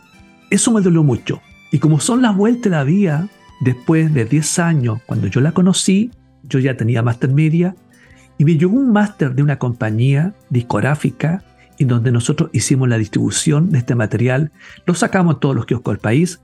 Eso 0.48 0.72
me 0.72 0.80
dolió 0.80 1.02
mucho. 1.02 1.42
Y 1.70 1.80
como 1.80 2.00
son 2.00 2.22
las 2.22 2.34
vueltas 2.34 2.62
de 2.62 2.70
la 2.70 2.84
vida, 2.84 3.28
después 3.60 4.14
de 4.14 4.24
10 4.24 4.58
años, 4.58 5.00
cuando 5.04 5.26
yo 5.26 5.42
la 5.42 5.52
conocí, 5.52 6.12
yo 6.44 6.60
ya 6.60 6.78
tenía 6.78 7.02
máster 7.02 7.28
media 7.28 7.76
y 8.38 8.46
me 8.46 8.56
llegó 8.56 8.74
un 8.74 8.90
máster 8.90 9.34
de 9.34 9.42
una 9.42 9.58
compañía 9.58 10.32
discográfica 10.48 11.44
en 11.80 11.88
donde 11.88 12.12
nosotros 12.12 12.50
hicimos 12.52 12.88
la 12.88 12.98
distribución 12.98 13.70
de 13.70 13.78
este 13.78 13.94
material, 13.94 14.52
lo 14.84 14.94
sacamos 14.94 15.40
todos 15.40 15.56
los 15.56 15.64
kioscos 15.64 15.94
del 15.94 16.00
país 16.00 16.40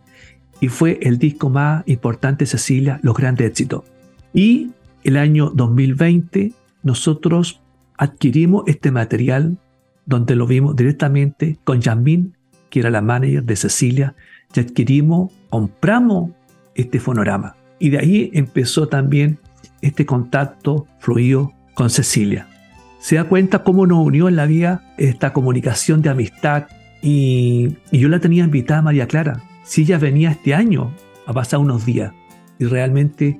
y 0.60 0.68
fue 0.68 0.98
el 1.02 1.18
disco 1.18 1.50
más 1.50 1.84
importante 1.86 2.46
Cecilia, 2.46 2.98
Los 3.02 3.14
Grandes 3.16 3.46
Éxitos. 3.46 3.84
Y 4.32 4.70
el 5.04 5.18
año 5.18 5.50
2020 5.50 6.52
nosotros 6.82 7.60
adquirimos 7.98 8.64
este 8.66 8.90
material 8.90 9.58
donde 10.06 10.36
lo 10.36 10.46
vimos 10.46 10.74
directamente 10.74 11.58
con 11.64 11.82
Yasmín, 11.82 12.34
que 12.70 12.80
era 12.80 12.90
la 12.90 13.02
manager 13.02 13.44
de 13.44 13.56
Cecilia, 13.56 14.14
y 14.54 14.60
adquirimos, 14.60 15.32
compramos 15.50 16.30
este 16.74 16.98
fonorama. 16.98 17.56
Y 17.78 17.90
de 17.90 17.98
ahí 17.98 18.30
empezó 18.32 18.88
también 18.88 19.38
este 19.82 20.06
contacto 20.06 20.86
fluido 20.98 21.52
con 21.74 21.90
Cecilia. 21.90 22.48
Se 23.06 23.14
da 23.14 23.22
cuenta 23.22 23.62
cómo 23.62 23.86
nos 23.86 24.04
unió 24.04 24.26
en 24.26 24.34
la 24.34 24.46
vida 24.46 24.82
esta 24.98 25.32
comunicación 25.32 26.02
de 26.02 26.10
amistad 26.10 26.66
y, 27.00 27.76
yo 27.92 28.08
la 28.08 28.18
tenía 28.18 28.42
invitada 28.42 28.80
a 28.80 28.82
María 28.82 29.06
Clara. 29.06 29.44
Si 29.62 29.82
ella 29.82 29.96
venía 29.96 30.32
este 30.32 30.54
año 30.54 30.92
a 31.24 31.32
pasar 31.32 31.60
unos 31.60 31.86
días 31.86 32.12
y 32.58 32.64
realmente 32.64 33.38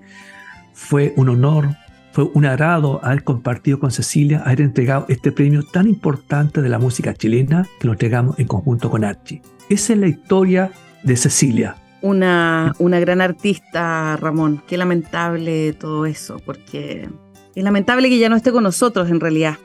fue 0.73 1.15
un 1.17 1.31
honor, 1.31 1.71
fue 2.13 2.31
un 2.33 2.47
agrado 2.47 3.05
haber 3.05 3.25
compartido 3.25 3.81
con 3.81 3.91
Cecilia, 3.91 4.41
haber 4.47 4.61
entregado 4.61 5.07
este 5.09 5.33
premio 5.33 5.65
tan 5.65 5.89
importante 5.89 6.63
de 6.63 6.69
la 6.69 6.79
música 6.79 7.13
chilena 7.13 7.67
que 7.81 7.89
lo 7.89 7.95
entregamos 7.95 8.39
en 8.39 8.47
conjunto 8.47 8.89
con 8.89 9.03
Archie. 9.03 9.43
Esa 9.69 9.95
es 9.95 9.99
la 9.99 10.07
historia 10.07 10.71
de 11.03 11.17
Cecilia. 11.17 11.75
Una, 12.03 12.73
una 12.79 13.01
gran 13.01 13.21
artista, 13.21 14.17
Ramón. 14.17 14.63
Qué 14.69 14.77
lamentable 14.77 15.73
todo 15.73 16.07
eso, 16.07 16.41
porque 16.47 17.09
Es 17.57 17.65
lamentable 17.65 18.09
que 18.09 18.19
ya 18.19 18.29
no 18.29 18.37
esté 18.37 18.53
con 18.53 18.63
nosotros 18.63 19.11
en 19.11 19.19
realidad. 19.19 19.57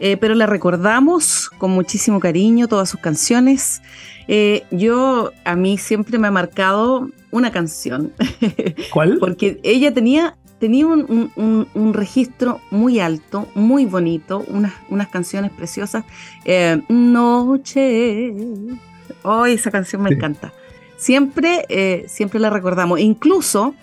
Eh, 0.00 0.16
pero 0.16 0.34
la 0.36 0.46
recordamos 0.46 1.48
con 1.58 1.72
muchísimo 1.72 2.20
cariño, 2.20 2.68
todas 2.68 2.88
sus 2.88 3.00
canciones. 3.00 3.82
Eh, 4.28 4.62
yo, 4.70 5.32
a 5.44 5.56
mí 5.56 5.76
siempre 5.76 6.18
me 6.20 6.28
ha 6.28 6.30
marcado 6.30 7.08
una 7.32 7.50
canción. 7.50 8.12
¿Cuál? 8.92 9.16
Porque 9.18 9.58
ella 9.64 9.92
tenía, 9.92 10.36
tenía 10.60 10.86
un, 10.86 11.32
un- 11.34 11.66
un 11.74 11.94
registro 11.94 12.60
muy 12.70 13.00
alto, 13.00 13.48
muy 13.56 13.86
bonito, 13.86 14.44
unas, 14.46 14.74
unas 14.88 15.08
canciones 15.08 15.50
preciosas. 15.50 16.04
Eh, 16.44 16.80
Noche. 16.88 18.32
Oh, 19.22 19.46
esa 19.46 19.70
canción 19.72 20.02
me 20.02 20.10
Sí. 20.10 20.14
encanta. 20.14 20.52
Siempre, 20.96 22.04
siempre 22.08 22.38
la 22.40 22.50
recordamos. 22.50 23.00
Incluso 23.00 23.74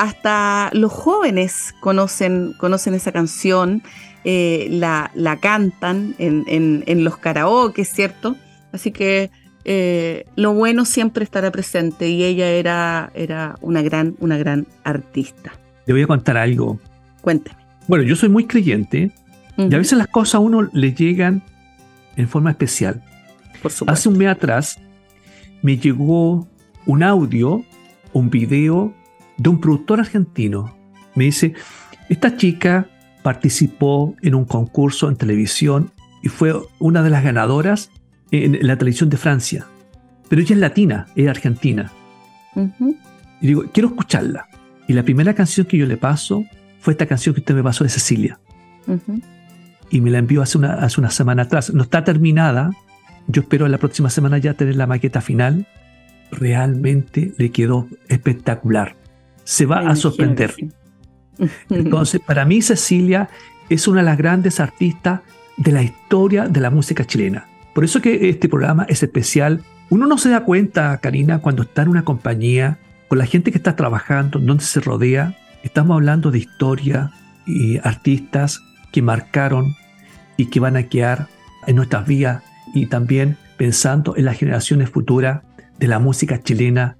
hasta 0.00 0.70
los 0.72 0.90
jóvenes 0.90 1.74
conocen, 1.78 2.54
conocen 2.56 2.94
esa 2.94 3.12
canción, 3.12 3.82
eh, 4.24 4.66
la, 4.70 5.10
la 5.14 5.36
cantan 5.36 6.14
en, 6.16 6.44
en, 6.46 6.84
en 6.86 7.04
los 7.04 7.18
karaoke, 7.18 7.84
¿cierto? 7.84 8.34
Así 8.72 8.92
que 8.92 9.30
eh, 9.66 10.24
lo 10.36 10.54
bueno 10.54 10.86
siempre 10.86 11.22
estará 11.22 11.50
presente 11.50 12.08
y 12.08 12.24
ella 12.24 12.48
era, 12.48 13.10
era 13.12 13.56
una, 13.60 13.82
gran, 13.82 14.16
una 14.20 14.38
gran 14.38 14.66
artista. 14.84 15.52
Te 15.84 15.92
voy 15.92 16.00
a 16.00 16.06
contar 16.06 16.38
algo. 16.38 16.80
Cuénteme. 17.20 17.58
Bueno, 17.86 18.02
yo 18.02 18.16
soy 18.16 18.30
muy 18.30 18.46
creyente 18.46 19.12
y 19.58 19.74
a 19.74 19.76
veces 19.76 19.98
las 19.98 20.08
cosas 20.08 20.36
a 20.36 20.38
uno 20.38 20.66
le 20.72 20.94
llegan 20.94 21.42
en 22.16 22.26
forma 22.26 22.52
especial. 22.52 23.02
Por 23.60 23.70
supuesto. 23.70 23.92
Hace 23.92 24.08
un 24.08 24.16
mes 24.16 24.28
atrás 24.28 24.80
me 25.60 25.76
llegó 25.76 26.48
un 26.86 27.02
audio, 27.02 27.62
un 28.14 28.30
video 28.30 28.94
de 29.40 29.48
un 29.48 29.58
productor 29.58 30.00
argentino. 30.00 30.76
Me 31.14 31.24
dice, 31.24 31.54
esta 32.10 32.36
chica 32.36 32.88
participó 33.22 34.14
en 34.20 34.34
un 34.34 34.44
concurso 34.44 35.08
en 35.08 35.16
televisión 35.16 35.90
y 36.22 36.28
fue 36.28 36.54
una 36.78 37.02
de 37.02 37.10
las 37.10 37.24
ganadoras 37.24 37.90
en 38.30 38.58
la 38.60 38.76
televisión 38.76 39.08
de 39.08 39.16
Francia. 39.16 39.66
Pero 40.28 40.42
ella 40.42 40.54
es 40.54 40.60
latina, 40.60 41.06
es 41.16 41.26
argentina. 41.26 41.90
Y 43.40 43.46
digo, 43.46 43.64
quiero 43.72 43.88
escucharla. 43.88 44.46
Y 44.86 44.92
la 44.92 45.02
primera 45.02 45.32
canción 45.34 45.66
que 45.66 45.78
yo 45.78 45.86
le 45.86 45.96
paso 45.96 46.44
fue 46.80 46.92
esta 46.92 47.06
canción 47.06 47.34
que 47.34 47.40
usted 47.40 47.54
me 47.54 47.62
pasó 47.62 47.84
de 47.84 47.90
Cecilia. 47.90 48.38
Y 49.90 50.02
me 50.02 50.10
la 50.10 50.18
envió 50.18 50.42
hace 50.42 50.58
una, 50.58 50.74
hace 50.74 51.00
una 51.00 51.10
semana 51.10 51.42
atrás. 51.42 51.72
No 51.72 51.82
está 51.82 52.04
terminada. 52.04 52.70
Yo 53.26 53.40
espero 53.40 53.66
la 53.68 53.78
próxima 53.78 54.10
semana 54.10 54.36
ya 54.36 54.52
tener 54.52 54.76
la 54.76 54.86
maqueta 54.86 55.22
final. 55.22 55.66
Realmente 56.30 57.32
le 57.38 57.50
quedó 57.50 57.88
espectacular. 58.08 58.99
Se 59.44 59.66
va 59.66 59.88
a 59.88 59.96
sorprender. 59.96 60.54
Entonces, 61.68 62.20
para 62.26 62.44
mí 62.44 62.62
Cecilia 62.62 63.28
es 63.68 63.88
una 63.88 64.00
de 64.00 64.06
las 64.06 64.18
grandes 64.18 64.60
artistas 64.60 65.20
de 65.56 65.72
la 65.72 65.82
historia 65.82 66.48
de 66.48 66.60
la 66.60 66.70
música 66.70 67.04
chilena. 67.04 67.46
Por 67.74 67.84
eso 67.84 68.00
que 68.00 68.28
este 68.28 68.48
programa 68.48 68.84
es 68.88 69.02
especial. 69.02 69.62
Uno 69.90 70.06
no 70.06 70.18
se 70.18 70.30
da 70.30 70.44
cuenta, 70.44 70.96
Karina, 70.98 71.40
cuando 71.40 71.62
está 71.62 71.82
en 71.82 71.88
una 71.88 72.04
compañía, 72.04 72.78
con 73.08 73.18
la 73.18 73.26
gente 73.26 73.50
que 73.50 73.58
está 73.58 73.76
trabajando, 73.76 74.38
donde 74.38 74.64
se 74.64 74.80
rodea. 74.80 75.36
Estamos 75.62 75.94
hablando 75.94 76.30
de 76.30 76.38
historia 76.38 77.12
y 77.46 77.78
artistas 77.78 78.60
que 78.92 79.02
marcaron 79.02 79.74
y 80.36 80.46
que 80.46 80.60
van 80.60 80.76
a 80.76 80.84
quedar 80.84 81.28
en 81.66 81.76
nuestras 81.76 82.06
vías 82.06 82.42
y 82.74 82.86
también 82.86 83.36
pensando 83.56 84.16
en 84.16 84.24
las 84.24 84.38
generaciones 84.38 84.90
futuras 84.90 85.42
de 85.78 85.88
la 85.88 85.98
música 85.98 86.40
chilena, 86.42 86.96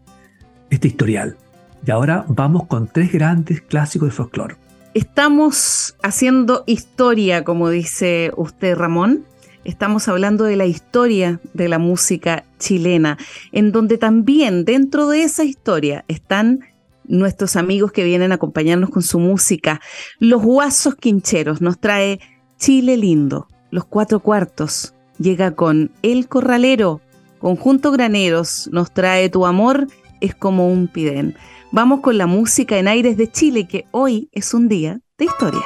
este 0.71 0.89
historial. 0.89 1.37
Y 1.87 1.91
ahora 1.91 2.25
vamos 2.29 2.67
con 2.67 2.89
tres 2.89 3.13
grandes 3.13 3.63
clásicos 3.63 4.09
de 4.09 4.15
folclore. 4.15 4.57
Estamos 4.93 5.97
haciendo 6.03 6.65
historia, 6.67 7.45
como 7.45 7.71
dice 7.71 8.33
usted, 8.37 8.77
Ramón. 8.77 9.25
Estamos 9.65 10.09
hablando 10.09 10.45
de 10.45 10.57
la 10.57 10.67
historia 10.67 11.41
de 11.55 11.69
la 11.69 11.79
música 11.79 12.45
chilena, 12.59 13.19
en 13.53 13.73
donde 13.73 13.99
también 13.99 14.65
dentro 14.65 15.09
de 15.09 15.23
esa 15.23 15.45
historia 15.45 16.05
están 16.09 16.61
nuestros 17.05 17.57
amigos 17.57 17.93
que 17.93 18.05
vienen 18.05 18.33
a 18.33 18.37
acompañarnos 18.37 18.91
con 18.91 19.03
su 19.03 19.19
música. 19.19 19.81
Los 20.19 20.43
Guasos 20.43 20.97
Quincheros 20.97 21.61
nos 21.61 21.79
trae 21.79 22.21
Chile 22.59 22.97
Lindo, 22.97 23.49
los 23.71 23.85
cuatro 23.85 24.21
cuartos. 24.21 24.95
Llega 25.19 25.53
con 25.53 25.93
El 26.03 26.29
Corralero, 26.29 27.01
Conjunto 27.39 27.93
Graneros, 27.93 28.69
nos 28.73 28.93
trae 28.93 29.29
Tu 29.29 29.45
Amor 29.45 29.87
es 30.21 30.35
como 30.35 30.69
un 30.69 30.89
pidén. 30.89 31.35
Vamos 31.73 32.01
con 32.01 32.19
la 32.19 32.27
música 32.27 32.79
en 32.79 32.89
aires 32.89 33.17
de 33.17 33.31
Chile, 33.31 33.69
que 33.69 33.87
hoy 33.93 34.29
es 34.33 34.55
un 34.55 34.67
día 34.67 34.99
de 35.17 35.27
historia. 35.27 35.63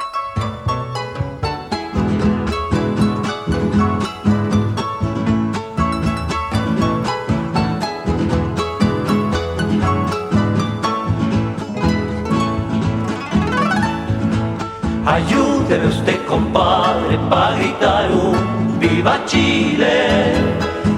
Ayúdeme 15.07 15.87
usted, 15.87 16.23
compadre, 16.27 17.17
para 17.29 17.55
gritar 17.57 18.11
un 18.11 18.77
viva 18.79 19.25
Chile, 19.25 20.54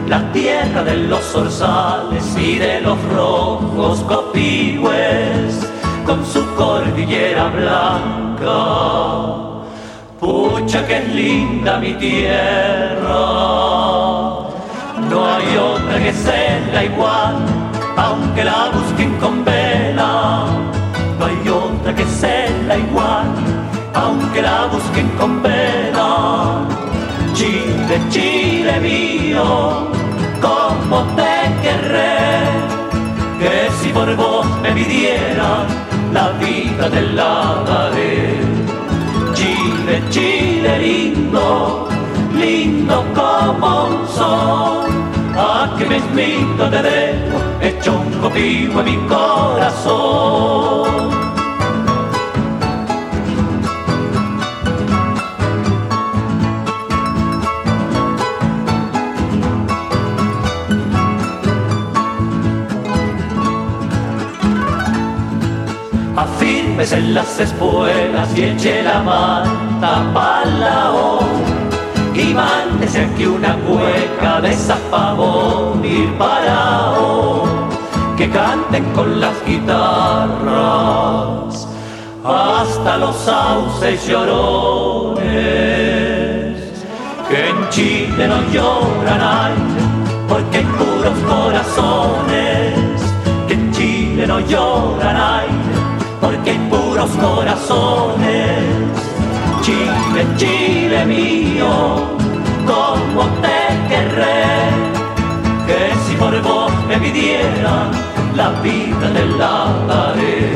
la 0.07 0.31
tierra 0.31 0.83
de 0.83 0.95
los 0.97 1.21
zorzales 1.21 2.23
y 2.37 2.57
de 2.57 2.81
los 2.81 2.97
rojos 3.13 3.99
copigües, 4.07 5.69
con 6.05 6.25
su 6.25 6.45
cordillera 6.55 7.49
blanca. 7.49 8.57
Pucha 10.19 10.87
que 10.87 10.97
es 10.97 11.07
linda 11.13 11.77
mi 11.77 11.93
tierra, 11.93 13.11
no 15.09 15.25
hay 15.25 15.57
otra 15.57 15.99
que 15.99 16.13
sea 16.13 16.83
igual, 16.83 17.35
aunque 17.97 18.43
la 18.43 18.69
busquen 18.73 19.17
con 19.17 19.43
vela. 19.43 20.45
No 21.19 21.25
hay 21.25 21.49
otra 21.49 21.93
que 21.95 22.05
sea 22.05 22.77
igual, 22.77 23.27
aunque 23.93 24.41
la 24.41 24.67
busquen 24.67 25.09
con 25.19 25.41
vela. 25.41 26.61
Chile, 27.33 28.01
Chile 28.09 28.79
mío, 28.79 29.87
como 30.89 31.03
te 31.15 31.53
querré, 31.61 32.39
que 33.39 33.69
si 33.79 33.89
por 33.89 34.15
vos 34.15 34.45
me 34.61 34.71
pidieran, 34.71 35.67
la 36.13 36.29
vida 36.39 36.89
te 36.89 37.01
la 37.01 37.63
daré. 37.65 38.39
Chile, 39.33 40.01
Chile 40.09 40.79
lindo, 40.79 41.89
lindo 42.33 43.03
como 43.13 43.85
un 43.87 44.07
sol, 44.07 44.85
a 45.35 45.75
que 45.77 45.85
mismito 45.85 46.69
te 46.69 46.81
dejo, 46.81 47.37
hecho 47.61 47.93
un 47.93 48.79
en 48.79 48.85
mi 48.85 48.97
corazón. 49.07 49.56
En 66.89 67.13
las 67.13 67.37
espuelas 67.37 68.29
y 68.37 68.43
eche 68.45 68.81
la 68.81 69.01
manta 69.01 70.05
pa'l 70.13 70.63
y 72.15 72.33
mándese 72.33 73.01
aquí 73.01 73.25
una 73.25 73.57
cueca 73.57 74.39
de 74.39 74.53
zapabón 74.53 75.83
ir 75.83 76.17
parao 76.17 77.43
que 78.15 78.29
canten 78.29 78.85
con 78.93 79.19
las 79.19 79.35
guitarras 79.45 80.47
hasta 82.23 82.97
los 82.97 83.17
sauces 83.17 84.07
llorones. 84.07 85.27
Que 87.27 87.49
en 87.49 87.69
Chile 87.69 88.29
no 88.29 88.41
lloran 88.53 89.21
aire 89.21 89.81
porque 90.29 90.59
hay 90.59 90.65
puros 90.65 91.19
corazones 91.27 92.73
que 93.45 93.55
en 93.55 93.71
Chile 93.73 94.25
no 94.25 94.39
lloran 94.39 95.17
aire 95.17 95.56
hay 96.49 96.59
puros 96.69 97.09
corazones 97.11 98.87
Chile, 99.67 100.25
Chile 100.37 101.05
mío, 101.05 101.67
como 102.65 103.23
te 103.41 103.59
querré, 103.89 104.45
que 105.67 105.79
si 106.05 106.15
por 106.15 106.41
vos 106.41 106.71
me 106.87 106.97
pidieran, 106.99 107.91
la 108.37 108.51
vida 108.61 109.11
te 109.13 109.25
la 109.25 109.73
daré. 109.89 110.53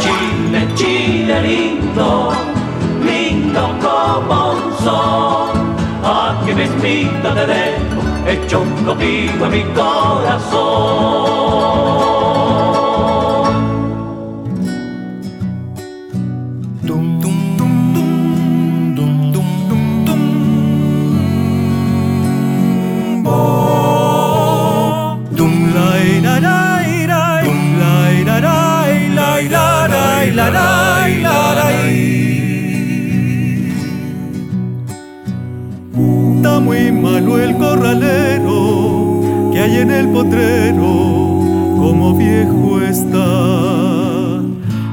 Chile, 0.00 0.66
Chile 0.74 1.40
lindo, 1.40 2.32
lindo 3.00 3.62
como 3.80 4.50
un 4.54 4.60
sol, 4.82 5.50
aquí 6.02 6.52
mismito 6.52 7.28
te 7.32 7.46
dejo, 7.46 8.00
hecho 8.26 8.62
un 8.62 8.70
copio 8.84 9.46
en 9.46 9.50
mi 9.52 9.62
corazón. 9.72 11.30
que 37.98 39.58
hay 39.60 39.78
en 39.78 39.90
el 39.90 40.08
potrero, 40.10 40.84
como 41.76 42.14
viejo 42.16 42.80
está. 42.80 44.40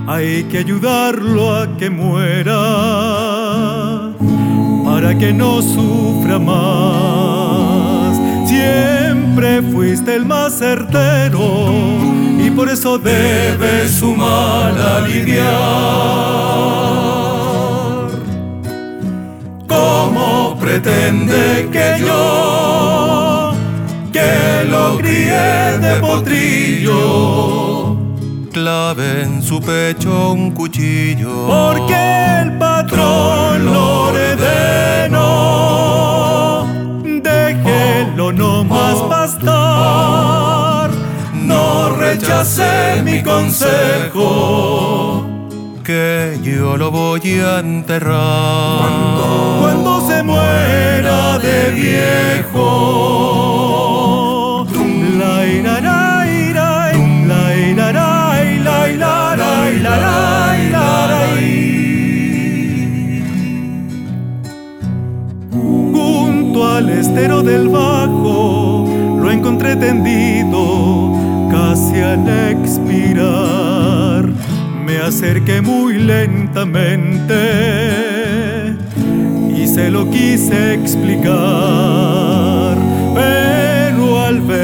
Hay 0.07 0.45
que 0.45 0.60
ayudarlo 0.60 1.55
a 1.55 1.67
que 1.77 1.89
muera 1.91 2.55
para 4.86 5.15
que 5.15 5.31
no 5.31 5.62
sufra 5.62 6.39
más. 6.39 8.17
Siempre 8.47 9.62
fuiste 9.62 10.15
el 10.15 10.25
más 10.25 10.53
certero 10.57 11.69
y 12.39 12.49
por 12.49 12.69
eso 12.69 12.97
debes 12.97 13.91
sumar 13.91 14.73
a 14.75 14.97
aliviar. 14.97 15.47
¿Cómo 19.67 20.57
pretende 20.60 21.69
que 21.71 22.03
yo 22.03 22.37
críe 25.08 25.80
de 25.80 25.96
potrillo, 26.02 27.96
clave 28.52 29.24
en 29.24 29.41
su 29.41 29.62
pecho 29.62 30.34
un 30.34 30.52
cuchillo. 30.52 31.48
Porque 31.48 32.41
el 32.41 32.58
patrón 32.58 33.65
lo 33.65 34.10
ordenó. 34.10 35.28
Déjelo 37.04 38.32
no 38.34 38.63
más 38.63 39.08
bastar. 39.08 40.89
No 41.34 41.89
rechace 41.96 43.02
mi 43.04 43.24
consejo. 43.24 45.26
Que 45.84 46.38
yo 46.43 46.76
lo 46.76 46.91
voy 46.91 47.39
a 47.39 47.60
enterrar. 47.60 48.89
Cuando 49.62 50.06
se 50.06 50.22
muera 50.22 51.39
de 51.39 51.72
viejo. 51.72 52.98
Junto 65.51 66.67
al 66.67 66.89
estero 66.89 67.43
del 67.43 67.69
bajo 67.69 68.86
lo 69.21 69.31
encontré 69.31 69.77
tendido 69.77 71.13
casi 71.49 71.99
al 72.01 72.27
expirar. 72.51 74.25
Me 74.86 74.97
acerqué 74.99 75.62
muy 75.62 75.97
lentamente 75.97 77.36
y 79.55 79.65
se 79.67 79.89
lo 79.89 80.10
quise 80.10 80.73
explicar. 80.73 82.66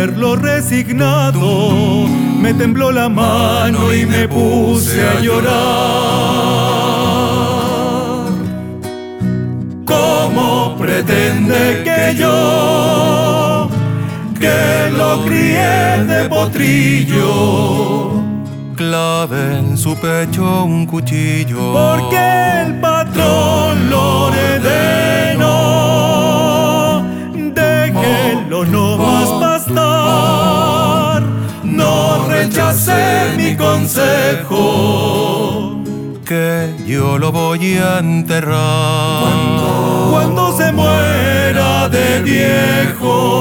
Verlo 0.05 0.35
resignado, 0.35 2.09
me 2.37 2.53
tembló 2.53 2.91
la 2.91 3.07
mano 3.07 3.93
y 3.93 4.05
me 4.05 4.27
puse 4.27 5.01
a 5.01 5.21
llorar. 5.21 5.53
¿Cómo 9.85 10.75
pretende 10.77 11.83
que 11.85 12.15
yo, 12.19 13.69
que 14.37 14.91
lo 14.91 15.23
crié 15.23 16.03
de 16.05 16.27
potrillo, 16.27 18.11
clave 18.75 19.59
en 19.59 19.77
su 19.77 19.95
pecho 19.95 20.65
un 20.65 20.85
cuchillo. 20.85 21.71
porque 21.71 22.63
el 22.65 22.73
patrón 22.81 23.89
lo 23.89 24.25
ordenó. 24.25 26.22
No 28.61 28.97
más 28.97 29.29
bastar, 29.39 31.23
no 31.63 32.27
rechace 32.27 33.33
mi 33.35 33.57
consejo. 33.57 34.61
Que 36.23 36.71
yo 36.85 37.17
lo 37.17 37.31
voy 37.31 37.77
a 37.77 37.97
enterrar. 37.97 39.33
Cuando 40.11 40.55
se 40.55 40.71
muera 40.71 41.89
de 41.89 42.21
viejo. 42.21 43.33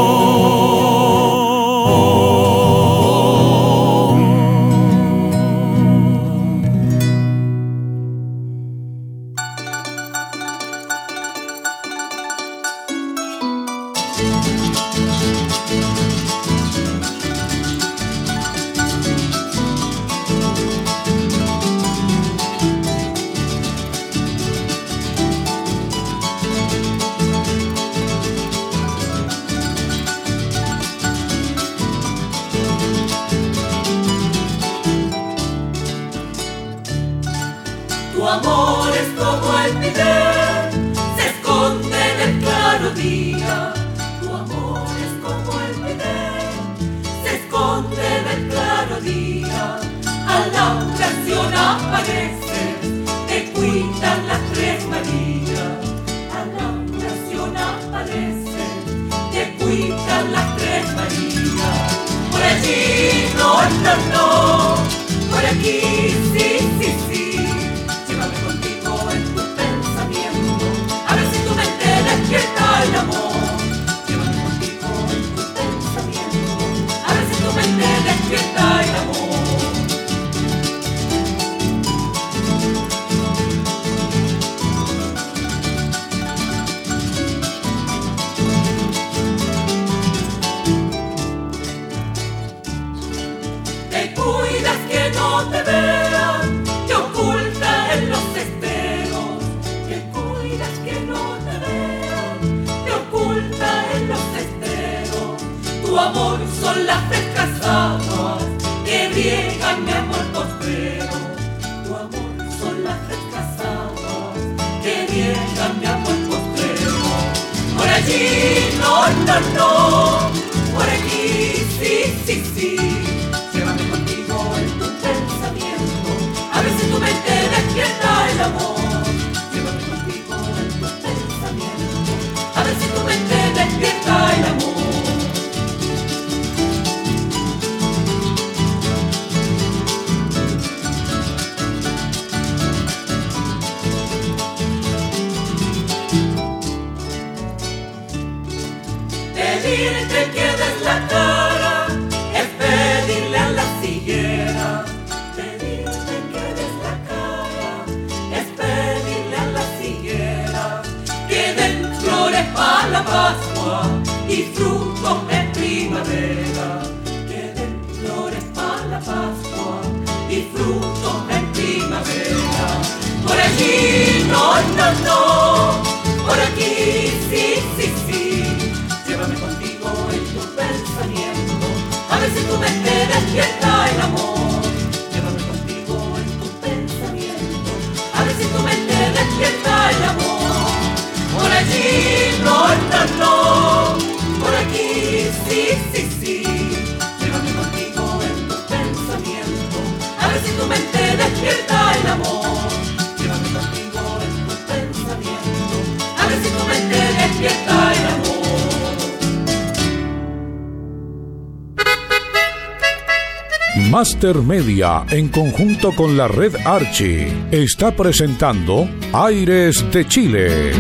En 214.83 215.29
conjunto 215.29 215.95
con 215.95 216.17
la 216.17 216.27
red 216.27 216.57
Archie, 216.65 217.33
está 217.53 217.95
presentando 217.95 218.89
Aires 219.13 219.85
de 219.93 220.05
Chile. 220.09 220.73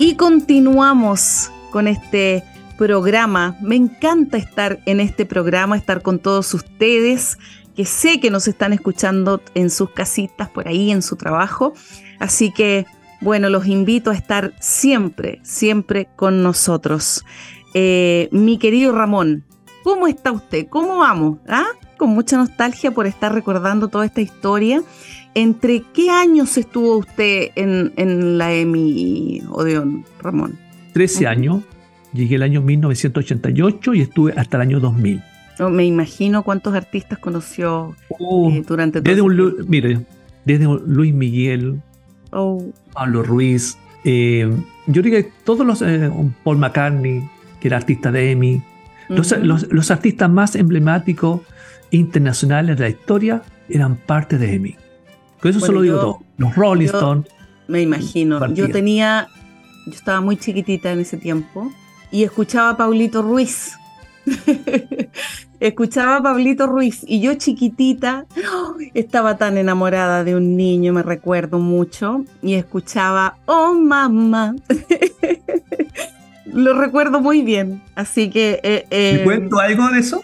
Y 0.00 0.16
continuamos 0.16 1.52
con 1.70 1.86
este 1.86 2.42
programa. 2.76 3.56
Me 3.60 3.76
encanta 3.76 4.36
estar 4.36 4.80
en 4.86 4.98
este 4.98 5.24
programa, 5.26 5.76
estar 5.76 6.02
con 6.02 6.18
todos 6.18 6.52
ustedes, 6.54 7.38
que 7.74 7.84
sé 7.84 8.20
que 8.20 8.30
nos 8.30 8.48
están 8.48 8.72
escuchando 8.72 9.40
en 9.54 9.70
sus 9.70 9.90
casitas, 9.90 10.48
por 10.48 10.68
ahí, 10.68 10.90
en 10.90 11.02
su 11.02 11.16
trabajo. 11.16 11.74
Así 12.18 12.52
que, 12.52 12.86
bueno, 13.20 13.48
los 13.48 13.66
invito 13.66 14.10
a 14.10 14.14
estar 14.14 14.54
siempre, 14.60 15.40
siempre 15.42 16.08
con 16.16 16.42
nosotros. 16.42 17.24
Eh, 17.74 18.28
mi 18.32 18.58
querido 18.58 18.92
Ramón, 18.92 19.44
¿cómo 19.82 20.06
está 20.06 20.32
usted? 20.32 20.66
¿Cómo 20.68 20.98
vamos? 20.98 21.38
¿Ah? 21.48 21.66
Con 21.96 22.10
mucha 22.10 22.36
nostalgia 22.36 22.90
por 22.90 23.06
estar 23.06 23.32
recordando 23.32 23.88
toda 23.88 24.04
esta 24.06 24.20
historia. 24.20 24.82
¿Entre 25.34 25.82
qué 25.94 26.10
años 26.10 26.58
estuvo 26.58 26.98
usted 26.98 27.50
en, 27.54 27.92
en 27.96 28.36
la 28.36 28.52
EMI 28.52 29.42
Odeón, 29.50 30.04
Ramón? 30.20 30.58
13 30.92 31.20
Ujú. 31.20 31.28
años, 31.28 31.62
llegué 32.12 32.34
el 32.34 32.42
año 32.42 32.60
1988 32.60 33.94
y 33.94 34.00
estuve 34.02 34.34
hasta 34.36 34.58
el 34.58 34.62
año 34.62 34.80
2000. 34.80 35.22
No, 35.58 35.68
me 35.70 35.84
imagino 35.84 36.42
cuántos 36.42 36.74
artistas 36.74 37.18
conoció 37.18 37.94
Oh, 38.18 38.50
eh, 38.50 38.62
durante 38.66 39.00
todo 39.02 39.10
desde 39.10 39.22
un, 39.22 39.54
mire, 39.68 40.00
desde 40.44 40.64
Luis 40.86 41.12
Miguel, 41.14 41.80
Oh, 42.32 42.64
Pablo 42.94 43.22
Ruiz, 43.22 43.76
eh, 44.04 44.50
yo 44.86 45.02
diría 45.02 45.22
que 45.22 45.30
todos 45.44 45.66
los, 45.66 45.82
eh, 45.82 46.10
Paul 46.42 46.56
McCartney, 46.58 47.28
que 47.60 47.68
era 47.68 47.76
artista 47.76 48.10
de 48.10 48.30
EMI, 48.32 48.62
los, 49.10 49.30
los- 49.38 49.70
los 49.70 49.90
artistas 49.90 50.30
más 50.30 50.54
emblemáticos 50.56 51.42
internacionales 51.90 52.76
de 52.78 52.82
la 52.84 52.88
historia 52.88 53.42
eran 53.68 53.96
parte 53.96 54.38
de 54.38 54.54
EMI. 54.54 54.76
Con 55.40 55.50
eso 55.50 55.60
Bueno, 55.60 55.66
solo 55.66 55.82
digo 55.82 55.94
yo- 55.96 56.00
todo. 56.00 56.18
Los 56.38 56.56
Rolling 56.56 56.86
Stones, 56.86 57.26
Me 57.68 57.82
imagino. 57.82 58.38
Partida. 58.40 58.66
Yo 58.66 58.72
tenía, 58.72 59.28
yo 59.86 59.92
estaba 59.92 60.20
muy 60.20 60.36
chiquitita 60.36 60.90
en 60.92 61.00
ese 61.00 61.16
tiempo 61.16 61.70
y 62.10 62.24
escuchaba 62.24 62.70
a 62.70 62.76
Pablito 62.76 63.22
Ruiz. 63.22 63.72
escuchaba 65.60 66.16
a 66.16 66.22
Pablito 66.22 66.66
Ruiz 66.66 67.04
y 67.06 67.20
yo 67.20 67.34
chiquitita 67.34 68.26
¡oh! 68.52 68.74
estaba 68.94 69.36
tan 69.36 69.58
enamorada 69.58 70.24
de 70.24 70.36
un 70.36 70.56
niño, 70.56 70.92
me 70.92 71.02
recuerdo 71.02 71.58
mucho, 71.58 72.24
y 72.42 72.54
escuchaba, 72.54 73.36
oh 73.46 73.74
mamá. 73.74 74.54
Lo 76.46 76.74
recuerdo 76.78 77.20
muy 77.20 77.42
bien, 77.42 77.82
así 77.94 78.28
que... 78.28 78.60
eh, 78.62 78.86
¿te 78.90 79.22
eh, 79.22 79.24
cuento 79.24 79.58
algo 79.58 79.88
de 79.88 80.00
eso? 80.00 80.22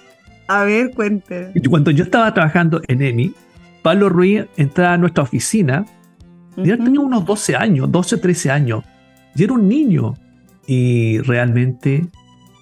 A 0.49 0.65
ver, 0.65 0.93
cuente. 0.93 1.53
Cuando 1.69 1.91
yo 1.91 2.05
estaba 2.05 2.33
trabajando 2.33 2.81
en 2.89 3.03
EMI, 3.03 3.35
Pablo 3.83 4.09
Ruiz 4.09 4.47
entraba 4.57 4.95
a 4.95 4.99
nuestra 4.99 5.23
oficina 5.23 5.85
y 6.57 6.71
él 6.71 6.77
Ujú. 6.77 6.85
tenía 6.85 7.01
unos 7.01 7.25
12 7.25 7.55
años, 7.55 7.93
12, 7.93 8.17
13 8.17 8.51
años. 8.51 8.85
Y 9.35 9.45
era 9.45 9.53
un 9.53 9.69
niño. 9.69 10.15
Y 10.67 11.19
realmente, 11.21 12.09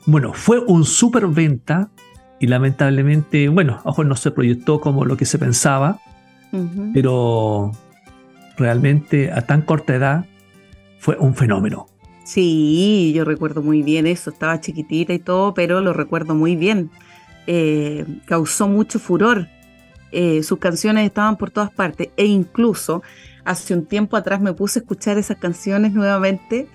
bueno, 0.07 0.33
fue 0.33 0.59
un 0.59 0.85
súper 0.85 1.27
venta. 1.27 1.91
Y 2.39 2.49
lamentablemente, 2.49 3.49
bueno, 3.49 3.81
ojo, 3.85 4.05
no 4.05 4.15
se 4.15 4.31
proyectó 4.31 4.81
como 4.81 5.05
lo 5.05 5.17
que 5.17 5.25
se 5.25 5.39
pensaba. 5.39 6.01
Pero 6.95 7.73
realmente 8.57 9.31
a 9.31 9.43
tan 9.43 9.63
corta 9.63 9.95
edad 9.95 10.25
fue 10.99 11.17
un 11.19 11.35
fenómeno. 11.35 11.87
Sí, 12.25 13.13
yo 13.15 13.25
recuerdo 13.25 13.63
muy 13.63 13.83
bien 13.83 14.07
eso, 14.07 14.31
estaba 14.31 14.61
chiquitita 14.61 15.13
y 15.13 15.19
todo, 15.19 15.55
pero 15.55 15.81
lo 15.81 15.93
recuerdo 15.93 16.35
muy 16.35 16.57
bien. 16.57 16.91
Eh, 17.47 18.05
causó 18.25 18.69
mucho 18.69 18.99
furor. 18.99 19.49
Eh, 20.13 20.43
sus 20.43 20.59
canciones 20.59 21.05
estaban 21.05 21.37
por 21.37 21.51
todas 21.51 21.71
partes 21.71 22.09
e 22.17 22.25
incluso 22.25 23.03
hace 23.45 23.75
un 23.75 23.87
tiempo 23.87 24.17
atrás 24.17 24.41
me 24.41 24.53
puse 24.53 24.79
a 24.79 24.83
escuchar 24.83 25.19
esas 25.19 25.37
canciones 25.37 25.93
nuevamente 25.93 26.69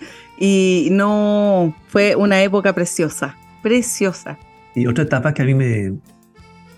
y 0.43 0.87
no 0.91 1.75
fue 1.87 2.15
una 2.15 2.41
época 2.41 2.73
preciosa, 2.73 3.35
preciosa. 3.61 4.39
Y 4.73 4.87
otra 4.87 5.03
etapa 5.03 5.33
que 5.35 5.43
a 5.43 5.45
mí 5.45 5.53
me... 5.53 5.93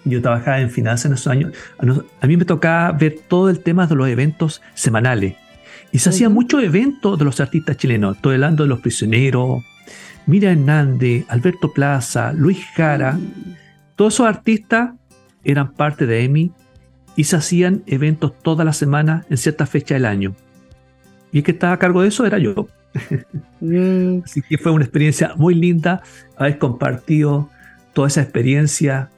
Yo 0.03 0.21
trabajaba 0.21 0.59
en 0.59 0.69
finanzas 0.69 1.05
en 1.05 1.13
esos 1.13 1.27
años. 1.27 1.53
A, 1.77 1.85
nos- 1.85 2.03
a 2.19 2.27
mí 2.27 2.35
me 2.35 2.43
tocaba 2.43 2.91
ver 2.91 3.21
todo 3.29 3.49
el 3.49 3.61
tema 3.61 3.87
de 3.87 3.95
los 3.95 4.09
eventos 4.09 4.61
semanales. 4.73 5.35
Y 5.93 5.99
se 5.99 6.09
hacían 6.09 6.33
muchos 6.33 6.61
eventos 6.61 7.17
de 7.17 7.23
los 7.23 7.39
artistas 7.39 7.77
chilenos. 7.77 8.17
Estoy 8.17 8.33
hablando 8.33 8.63
de 8.63 8.69
Los 8.69 8.81
Prisioneros, 8.81 9.63
Mira 10.25 10.51
Hernández, 10.51 11.23
Alberto 11.29 11.71
Plaza, 11.71 12.33
Luis 12.33 12.65
Jara. 12.75 13.17
Todos 13.95 14.15
esos 14.15 14.27
artistas 14.27 14.91
eran 15.45 15.71
parte 15.71 16.05
de 16.05 16.23
EMI 16.25 16.51
y 17.15 17.23
se 17.23 17.37
hacían 17.37 17.83
eventos 17.85 18.33
todas 18.41 18.65
las 18.65 18.75
semanas 18.75 19.25
en 19.29 19.37
cierta 19.37 19.65
fecha 19.67 19.93
del 19.93 20.05
año. 20.05 20.35
Y 21.33 21.39
el 21.39 21.43
que 21.43 21.51
estaba 21.51 21.73
a 21.73 21.79
cargo 21.79 22.01
de 22.01 22.07
eso 22.07 22.25
era 22.25 22.37
yo. 22.37 22.67
Mm, 23.59 24.23
Así 24.25 24.41
que 24.41 24.57
fue 24.57 24.71
una 24.73 24.83
experiencia 24.83 25.33
muy 25.35 25.55
linda 25.55 26.03
haber 26.35 26.57
compartido 26.57 27.49
toda 27.93 28.09
esa 28.09 28.21
experiencia. 28.21 29.09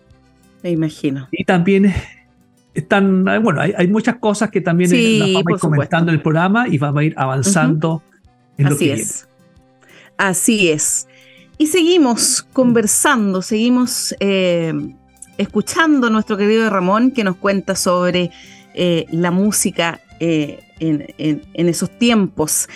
me 0.62 0.70
imagino. 0.70 1.28
Y 1.32 1.44
también 1.44 1.92
están, 2.76 3.26
bueno, 3.42 3.60
hay, 3.60 3.74
hay 3.76 3.88
muchas 3.88 4.18
cosas 4.18 4.52
que 4.52 4.62
también 4.62 4.92
Sí, 4.92 5.18
las 5.18 5.34
vamos 5.34 5.48
a 5.48 5.52
ir 5.52 5.60
comentando 5.60 6.12
en 6.12 6.18
el 6.18 6.22
programa 6.22 6.68
y 6.68 6.78
vamos 6.78 7.00
a 7.00 7.04
ir 7.04 7.14
avanzando 7.18 8.04
en 8.58 8.70
lo 8.70 8.76
Así 8.76 8.86
que 8.86 8.94
es. 8.94 9.28
Así 10.18 10.70
es. 10.70 11.08
Y 11.58 11.68
seguimos 11.68 12.46
conversando, 12.54 13.42
seguimos 13.42 14.16
eh, 14.20 14.74
escuchando 15.38 16.08
a 16.08 16.10
nuestro 16.10 16.38
querido 16.38 16.70
Ramón 16.70 17.12
que 17.12 17.24
nos 17.24 17.38
cuenta 17.38 17.76
sobre 17.76 18.30
eh, 18.74 19.06
la 19.12 19.32
música 19.32 20.02
eh, 20.20 20.60
en, 20.80 21.70
esos 21.70 21.90
tiempos. 21.98 22.68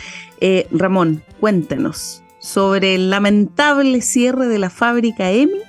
Eh, 0.41 0.67
Ramón, 0.71 1.21
cuéntenos 1.39 2.23
sobre 2.39 2.95
el 2.95 3.09
lamentable 3.09 4.01
cierre 4.01 4.47
de 4.47 4.59
la 4.59 4.69
fábrica 4.69 5.29
EMI 5.31 5.59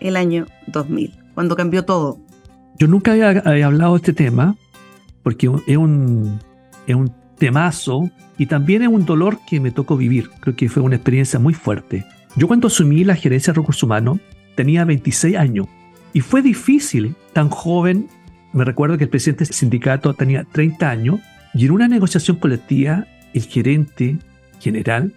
el 0.00 0.16
año 0.16 0.46
2000, 0.66 1.18
cuando 1.34 1.56
cambió 1.56 1.84
todo. 1.84 2.18
Yo 2.78 2.86
nunca 2.86 3.12
había, 3.12 3.30
había 3.44 3.66
hablado 3.66 3.94
de 3.94 3.98
este 3.98 4.12
tema 4.12 4.56
porque 5.22 5.50
es 5.66 5.76
un, 5.76 6.38
es 6.86 6.94
un 6.94 7.12
temazo 7.38 8.10
y 8.36 8.46
también 8.46 8.82
es 8.82 8.88
un 8.88 9.04
dolor 9.04 9.38
que 9.46 9.60
me 9.60 9.70
tocó 9.70 9.96
vivir. 9.96 10.30
Creo 10.40 10.56
que 10.56 10.68
fue 10.68 10.82
una 10.82 10.96
experiencia 10.96 11.38
muy 11.38 11.54
fuerte. 11.54 12.04
Yo 12.36 12.46
cuando 12.46 12.68
asumí 12.68 13.04
la 13.04 13.16
gerencia 13.16 13.52
de 13.52 13.58
recursos 13.58 13.82
humanos 13.82 14.18
tenía 14.54 14.84
26 14.84 15.36
años 15.36 15.66
y 16.12 16.20
fue 16.20 16.42
difícil, 16.42 17.14
tan 17.32 17.48
joven. 17.48 18.08
Me 18.52 18.64
recuerdo 18.64 18.96
que 18.96 19.04
el 19.04 19.10
presidente 19.10 19.44
del 19.44 19.54
sindicato 19.54 20.14
tenía 20.14 20.44
30 20.44 20.88
años 20.88 21.20
y 21.54 21.66
en 21.66 21.72
una 21.72 21.88
negociación 21.88 22.38
colectiva 22.38 23.06
el 23.34 23.42
gerente 23.42 24.18
general, 24.60 25.14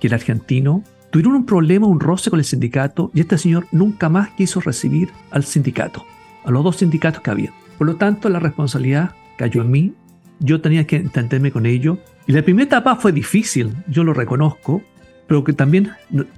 que 0.00 0.08
era 0.08 0.16
argentino, 0.16 0.82
tuvieron 1.10 1.34
un 1.34 1.46
problema, 1.46 1.86
un 1.86 2.00
roce 2.00 2.30
con 2.30 2.38
el 2.38 2.44
sindicato 2.44 3.10
y 3.14 3.20
este 3.20 3.38
señor 3.38 3.66
nunca 3.72 4.08
más 4.08 4.30
quiso 4.30 4.60
recibir 4.60 5.10
al 5.30 5.44
sindicato, 5.44 6.04
a 6.44 6.50
los 6.50 6.64
dos 6.64 6.76
sindicatos 6.76 7.22
que 7.22 7.30
había. 7.30 7.52
Por 7.78 7.86
lo 7.86 7.96
tanto, 7.96 8.28
la 8.28 8.38
responsabilidad 8.38 9.12
cayó 9.36 9.62
en 9.62 9.70
mí. 9.70 9.94
Yo 10.40 10.60
tenía 10.60 10.86
que 10.86 10.96
entenderme 10.96 11.52
con 11.52 11.66
ello. 11.66 11.98
Y 12.26 12.32
la 12.32 12.42
primera 12.42 12.66
etapa 12.66 12.96
fue 12.96 13.12
difícil, 13.12 13.74
yo 13.88 14.04
lo 14.04 14.14
reconozco, 14.14 14.82
pero 15.26 15.44
que 15.44 15.52
también 15.52 15.90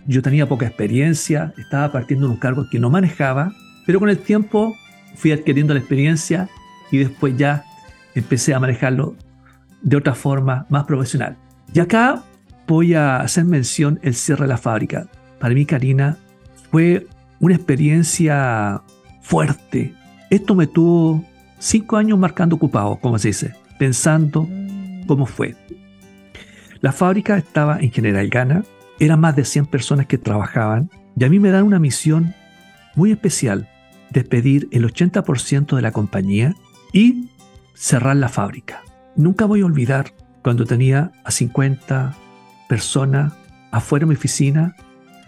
yo 0.06 0.22
tenía 0.22 0.48
poca 0.48 0.66
experiencia, 0.66 1.52
estaba 1.58 1.92
partiendo 1.92 2.26
de 2.26 2.32
un 2.32 2.38
cargo 2.38 2.66
que 2.70 2.78
no 2.78 2.90
manejaba, 2.90 3.52
pero 3.86 4.00
con 4.00 4.08
el 4.08 4.18
tiempo 4.18 4.74
fui 5.14 5.32
adquiriendo 5.32 5.74
la 5.74 5.80
experiencia 5.80 6.48
y 6.90 6.98
después 6.98 7.36
ya 7.36 7.64
empecé 8.14 8.54
a 8.54 8.60
manejarlo 8.60 9.16
de 9.82 9.96
otra 9.96 10.14
forma 10.14 10.66
más 10.68 10.84
profesional. 10.84 11.36
Y 11.72 11.80
acá 11.80 12.22
voy 12.66 12.94
a 12.94 13.18
hacer 13.18 13.44
mención 13.44 13.98
el 14.02 14.14
cierre 14.14 14.42
de 14.42 14.48
la 14.48 14.58
fábrica. 14.58 15.06
Para 15.38 15.54
mí, 15.54 15.66
Karina, 15.66 16.16
fue 16.70 17.06
una 17.40 17.54
experiencia 17.54 18.82
fuerte. 19.22 19.94
Esto 20.30 20.54
me 20.54 20.66
tuvo 20.66 21.24
cinco 21.58 21.96
años 21.96 22.18
marcando 22.18 22.56
ocupado, 22.56 22.96
como 22.96 23.18
se 23.18 23.28
dice, 23.28 23.54
pensando 23.78 24.48
cómo 25.06 25.26
fue. 25.26 25.56
La 26.80 26.92
fábrica 26.92 27.36
estaba 27.36 27.78
en 27.80 27.90
General 27.90 28.28
Gana, 28.28 28.64
eran 29.00 29.20
más 29.20 29.36
de 29.36 29.44
100 29.44 29.66
personas 29.66 30.06
que 30.06 30.18
trabajaban 30.18 30.90
y 31.16 31.24
a 31.24 31.28
mí 31.28 31.38
me 31.38 31.50
dan 31.50 31.64
una 31.64 31.78
misión 31.78 32.34
muy 32.94 33.10
especial, 33.10 33.68
despedir 34.14 34.68
el 34.70 34.86
80% 34.86 35.76
de 35.76 35.82
la 35.82 35.92
compañía 35.92 36.54
y 36.92 37.28
cerrar 37.74 38.16
la 38.16 38.28
fábrica. 38.28 38.82
Nunca 39.16 39.44
voy 39.44 39.60
a 39.60 39.66
olvidar 39.66 40.14
cuando 40.42 40.64
tenía 40.64 41.12
a 41.24 41.30
50 41.30 42.16
personas 42.68 43.34
afuera 43.72 44.04
de 44.04 44.10
mi 44.10 44.14
oficina 44.14 44.76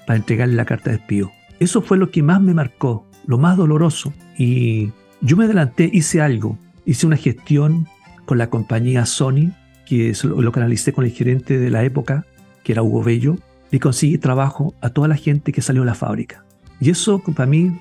para 0.06 0.18
entregarle 0.18 0.54
la 0.54 0.64
carta 0.64 0.90
de 0.90 0.98
despido. 0.98 1.32
Eso 1.58 1.82
fue 1.82 1.98
lo 1.98 2.10
que 2.10 2.22
más 2.22 2.40
me 2.40 2.54
marcó, 2.54 3.06
lo 3.26 3.38
más 3.38 3.56
doloroso. 3.56 4.12
Y 4.38 4.92
yo 5.20 5.36
me 5.36 5.44
adelanté, 5.44 5.90
hice 5.92 6.20
algo, 6.20 6.58
hice 6.84 7.06
una 7.06 7.16
gestión 7.16 7.88
con 8.24 8.38
la 8.38 8.50
compañía 8.50 9.04
Sony, 9.04 9.52
que 9.84 10.12
lo 10.22 10.52
canalicé 10.52 10.92
con 10.92 11.04
el 11.04 11.10
gerente 11.10 11.58
de 11.58 11.70
la 11.70 11.82
época, 11.82 12.24
que 12.62 12.72
era 12.72 12.82
Hugo 12.82 13.02
Bello, 13.02 13.36
y 13.72 13.80
conseguí 13.80 14.18
trabajo 14.18 14.74
a 14.80 14.90
toda 14.90 15.08
la 15.08 15.16
gente 15.16 15.52
que 15.52 15.62
salió 15.62 15.82
de 15.82 15.86
la 15.86 15.94
fábrica. 15.94 16.44
Y 16.80 16.90
eso 16.90 17.20
para 17.20 17.46
mí 17.46 17.72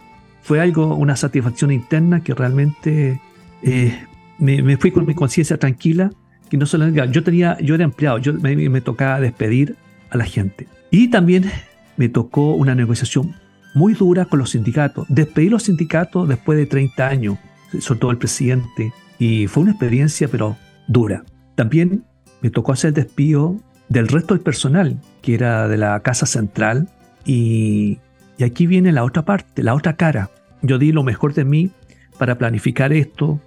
fue 0.45 0.61
algo, 0.61 0.95
una 0.95 1.15
satisfacción 1.15 1.71
interna 1.71 2.23
que 2.23 2.35
realmente 2.35 3.19
eh, 3.63 3.99
me, 4.37 4.77
fui 4.77 4.91
con 4.91 5.07
mi 5.07 5.15
conciencia 5.15 5.57
tranquila, 5.57 6.11
que 6.51 6.55
no 6.55 6.67
solo 6.67 6.87
yo 6.87 7.23
tenía, 7.23 7.57
yo 7.61 7.73
era 7.73 7.83
empleado, 7.83 8.19
yo 8.19 8.33
me, 8.33 8.81
tocaba 8.81 9.19
despedir 9.19 9.75
a 10.11 10.17
la 10.17 10.25
gente. 10.25 10.67
Y 10.91 11.09
también 11.09 11.49
me 11.97 12.09
tocó 12.09 12.53
una 12.53 12.75
negociación 12.75 13.33
muy 13.73 13.95
dura 13.95 14.25
con 14.25 14.37
los 14.37 14.51
sindicatos. 14.51 15.07
Despedir 15.09 15.49
los 15.49 15.63
sindicatos 15.63 16.27
después 16.29 16.59
de 16.59 16.67
30 16.67 17.07
años, 17.07 17.39
sobre 17.79 17.99
todo 17.99 18.11
el 18.11 18.19
presidente, 18.19 18.93
y 19.17 19.47
fue 19.47 19.63
una 19.63 19.71
experiencia 19.71 20.27
pero 20.27 20.57
dura. 20.87 21.23
También 21.55 22.03
me 22.41 22.51
tocó 22.51 22.71
hacer 22.71 22.89
el 22.89 22.93
despido 22.93 23.59
del 23.89 24.09
resto 24.09 24.35
del 24.35 24.43
personal, 24.43 25.01
que 25.23 25.33
era 25.33 25.67
de 25.67 25.77
la 25.77 25.99
Casa 26.01 26.27
Central, 26.27 26.87
y, 27.25 27.97
y 28.37 28.43
aquí 28.43 28.67
viene 28.67 28.91
la 28.91 29.03
otra 29.03 29.23
parte, 29.23 29.63
la 29.63 29.73
otra 29.73 29.95
cara. 29.95 30.29
Yo 30.61 30.77
di 30.77 30.91
lo 30.91 31.03
mejor 31.03 31.33
de 31.33 31.45
mí 31.45 31.71
para 32.17 32.37
planificar 32.37 32.93
esto, 32.93 33.39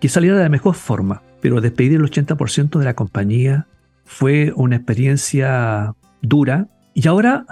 que 0.00 0.08
saliera 0.08 0.36
de 0.36 0.44
la 0.44 0.48
mejor 0.48 0.74
forma, 0.74 1.22
pero 1.40 1.60
despedir 1.60 1.94
el 1.94 2.02
80% 2.02 2.78
de 2.78 2.84
la 2.84 2.94
compañía 2.94 3.66
fue 4.04 4.52
una 4.56 4.76
experiencia 4.76 5.94
dura. 6.20 6.68
Y 6.94 7.06
ahora 7.08 7.46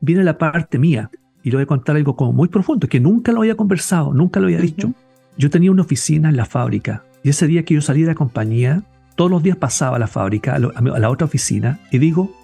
viene 0.00 0.24
la 0.24 0.38
parte 0.38 0.78
mía, 0.78 1.10
y 1.42 1.50
le 1.50 1.56
voy 1.56 1.64
a 1.64 1.66
contar 1.66 1.96
algo 1.96 2.16
como 2.16 2.32
muy 2.32 2.48
profundo, 2.48 2.88
que 2.88 3.00
nunca 3.00 3.32
lo 3.32 3.40
había 3.40 3.56
conversado, 3.56 4.14
nunca 4.14 4.40
lo 4.40 4.46
había 4.46 4.60
dicho. 4.60 4.92
Yo 5.36 5.50
tenía 5.50 5.70
una 5.70 5.82
oficina 5.82 6.28
en 6.28 6.36
la 6.36 6.46
fábrica, 6.46 7.04
y 7.22 7.30
ese 7.30 7.46
día 7.46 7.64
que 7.64 7.74
yo 7.74 7.80
salí 7.80 8.02
de 8.02 8.08
la 8.08 8.14
compañía, 8.14 8.82
todos 9.16 9.30
los 9.30 9.42
días 9.42 9.56
pasaba 9.56 9.96
a 9.96 9.98
la 9.98 10.06
fábrica, 10.06 10.54
a, 10.54 10.58
la 10.58 11.10
otra 11.10 11.26
oficina, 11.26 11.80
y 11.90 11.98
digo, 11.98 12.34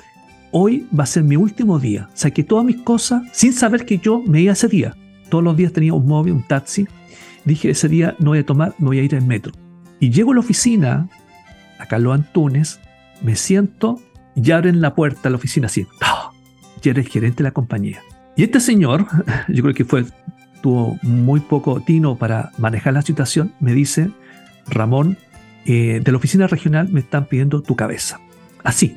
hoy 0.51 0.87
va 0.97 1.05
a 1.05 1.07
ser 1.07 1.25
mi 1.25 1.37
último 1.37 1.79
día. 1.79 2.09
Saqué 2.15 2.45
todas 2.45 2.65
mis 2.65 2.77
cosas 2.77 3.23
sin 3.33 3.53
saber 3.53 3.85
que 3.85 3.99
yo 3.99 4.23
me 4.23 4.41
iba 4.41 4.53
ese 4.53 4.69
día. 4.69 4.97
Todos 5.29 5.45
los 5.45 5.57
días 5.57 5.73
tenía 5.73 5.95
un 5.95 6.07
móvil, 6.07 6.35
un 6.35 6.43
taxi, 6.43 6.87
Dije, 7.45 7.71
ese 7.71 7.89
día 7.89 8.17
no 8.19 8.31
voy 8.31 8.39
a 8.39 8.47
tomar, 8.47 8.75
me 8.79 8.87
voy 8.87 8.99
a 8.99 9.03
ir 9.03 9.15
en 9.15 9.27
metro. 9.27 9.53
Y 9.99 10.11
llego 10.11 10.33
a 10.33 10.35
la 10.35 10.41
oficina, 10.41 11.09
a 11.79 11.87
Carlos 11.87 12.15
Antunes, 12.15 12.81
me 13.23 13.37
siento 13.37 14.01
y 14.35 14.51
abren 14.51 14.81
la 14.81 14.95
puerta 14.95 15.29
a 15.29 15.31
la 15.31 15.37
oficina 15.37 15.67
así. 15.67 15.87
¡Ah! 16.01 16.31
Y 16.83 16.89
era 16.89 17.01
el 17.01 17.09
gerente 17.09 17.39
de 17.39 17.45
la 17.45 17.53
compañía. 17.53 18.01
Y 18.37 18.43
este 18.43 18.61
señor, 18.61 19.07
yo 19.49 19.63
creo 19.63 19.75
que 19.75 19.85
fue, 19.85 20.05
tuvo 20.63 20.99
muy 21.03 21.41
poco 21.41 21.81
tino 21.81 22.17
para 22.17 22.53
manejar 22.59 22.95
la 22.95 23.03
situación, 23.03 23.53
me 23.61 23.73
dice, 23.73 24.11
Ramón, 24.67 25.17
eh, 25.65 26.01
de 26.03 26.13
la 26.13 26.19
oficina 26.19 26.47
regional 26.47 26.89
me 26.91 27.01
están 27.01 27.27
pidiendo 27.27 27.63
tu 27.63 27.77
cabeza. 27.77 28.21
Así. 28.63 28.97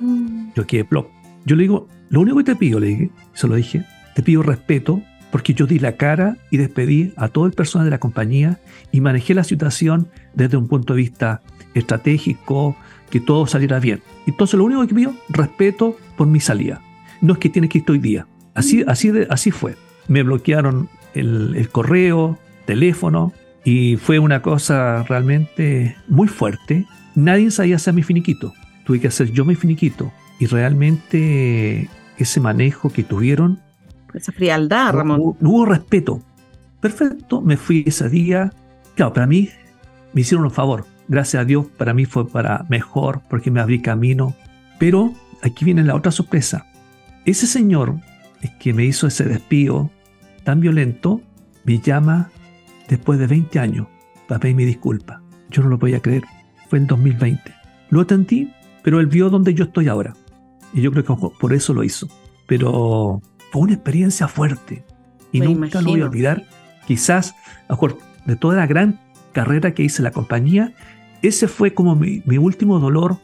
Mm. 0.00 0.50
Yo 0.54 0.66
quedé 0.66 0.84
plop. 0.84 1.08
Yo 1.44 1.56
le 1.56 1.62
digo, 1.62 1.88
lo 2.08 2.20
único 2.20 2.38
que 2.38 2.44
te 2.44 2.56
pido, 2.56 2.80
le 2.80 2.88
dije, 2.88 3.10
se 3.34 3.46
lo 3.46 3.54
dije, 3.54 3.84
te 4.14 4.22
pido 4.22 4.42
respeto 4.42 5.02
porque 5.30 5.54
yo 5.54 5.66
di 5.66 5.78
la 5.78 5.92
cara 5.92 6.36
y 6.50 6.56
despedí 6.56 7.12
a 7.16 7.28
todo 7.28 7.46
el 7.46 7.52
personal 7.52 7.86
de 7.86 7.90
la 7.90 8.00
compañía 8.00 8.58
y 8.90 9.00
manejé 9.00 9.34
la 9.34 9.44
situación 9.44 10.08
desde 10.34 10.56
un 10.56 10.66
punto 10.66 10.94
de 10.94 10.98
vista 10.98 11.42
estratégico, 11.74 12.76
que 13.10 13.20
todo 13.20 13.46
saliera 13.46 13.78
bien. 13.78 14.02
Entonces 14.26 14.58
lo 14.58 14.64
único 14.64 14.86
que 14.86 14.94
pido, 14.94 15.14
respeto 15.28 15.96
por 16.16 16.26
mi 16.26 16.40
salida. 16.40 16.80
No 17.20 17.34
es 17.34 17.38
que 17.38 17.48
tiene 17.48 17.68
que 17.68 17.78
ir 17.78 17.84
hoy 17.88 17.98
día. 17.98 18.26
Así, 18.54 18.84
así, 18.86 19.10
de, 19.10 19.26
así 19.30 19.50
fue. 19.50 19.76
Me 20.08 20.22
bloquearon 20.22 20.88
el, 21.14 21.54
el 21.56 21.68
correo, 21.68 22.38
teléfono, 22.66 23.32
y 23.64 23.96
fue 23.96 24.18
una 24.18 24.42
cosa 24.42 25.04
realmente 25.04 25.96
muy 26.08 26.28
fuerte. 26.28 26.86
Nadie 27.14 27.50
sabía 27.50 27.76
hacer 27.76 27.94
mi 27.94 28.02
finiquito. 28.02 28.52
Tuve 28.90 28.98
que 28.98 29.06
hacer 29.06 29.30
yo 29.30 29.44
mi 29.44 29.54
finiquito. 29.54 30.10
Y 30.40 30.46
realmente 30.46 31.88
ese 32.18 32.40
manejo 32.40 32.90
que 32.90 33.04
tuvieron 33.04 33.60
esa 34.14 34.32
frialdad, 34.32 34.92
Ramón. 34.92 35.36
No, 35.38 35.48
hubo 35.48 35.64
respeto. 35.64 36.20
Perfecto, 36.80 37.40
me 37.40 37.56
fui 37.56 37.84
ese 37.86 38.08
día. 38.08 38.52
Claro, 38.96 39.12
para 39.12 39.28
mí 39.28 39.48
me 40.12 40.22
hicieron 40.22 40.44
un 40.44 40.50
favor. 40.50 40.86
Gracias 41.06 41.40
a 41.40 41.44
Dios, 41.44 41.66
para 41.76 41.94
mí 41.94 42.04
fue 42.04 42.26
para 42.26 42.66
mejor, 42.68 43.22
porque 43.30 43.52
me 43.52 43.60
abrí 43.60 43.80
camino. 43.80 44.34
Pero 44.80 45.14
aquí 45.40 45.64
viene 45.64 45.84
la 45.84 45.94
otra 45.94 46.10
sorpresa. 46.10 46.66
Ese 47.24 47.46
señor 47.46 47.94
que 48.58 48.72
me 48.72 48.84
hizo 48.86 49.06
ese 49.06 49.22
despido 49.22 49.88
tan 50.42 50.58
violento, 50.58 51.20
me 51.62 51.78
llama 51.78 52.32
después 52.88 53.20
de 53.20 53.28
20 53.28 53.56
años 53.60 53.86
para 54.26 54.40
pedirme 54.40 54.64
disculpa. 54.64 55.22
Yo 55.48 55.62
no 55.62 55.68
lo 55.68 55.78
podía 55.78 56.02
creer. 56.02 56.24
Fue 56.68 56.80
en 56.80 56.88
2020. 56.88 57.54
Lo 57.90 58.00
atendí, 58.00 58.52
pero 58.82 59.00
él 59.00 59.06
vio 59.06 59.30
dónde 59.30 59.54
yo 59.54 59.64
estoy 59.64 59.88
ahora. 59.88 60.14
Y 60.72 60.82
yo 60.82 60.92
creo 60.92 61.04
que 61.04 61.14
por 61.38 61.52
eso 61.52 61.74
lo 61.74 61.84
hizo. 61.84 62.08
Pero 62.46 63.20
fue 63.50 63.62
una 63.62 63.74
experiencia 63.74 64.28
fuerte 64.28 64.84
y 65.32 65.40
nunca 65.40 65.80
lo 65.80 65.90
voy 65.90 66.00
a 66.00 66.06
olvidar. 66.06 66.44
Quizás, 66.86 67.34
mejor, 67.68 67.98
de 68.26 68.36
toda 68.36 68.56
la 68.56 68.66
gran 68.66 69.00
carrera 69.32 69.74
que 69.74 69.82
hice 69.82 69.98
en 69.98 70.04
la 70.04 70.10
compañía, 70.10 70.74
ese 71.22 71.48
fue 71.48 71.74
como 71.74 71.96
mi, 71.96 72.22
último 72.38 72.78
dolor 72.78 73.18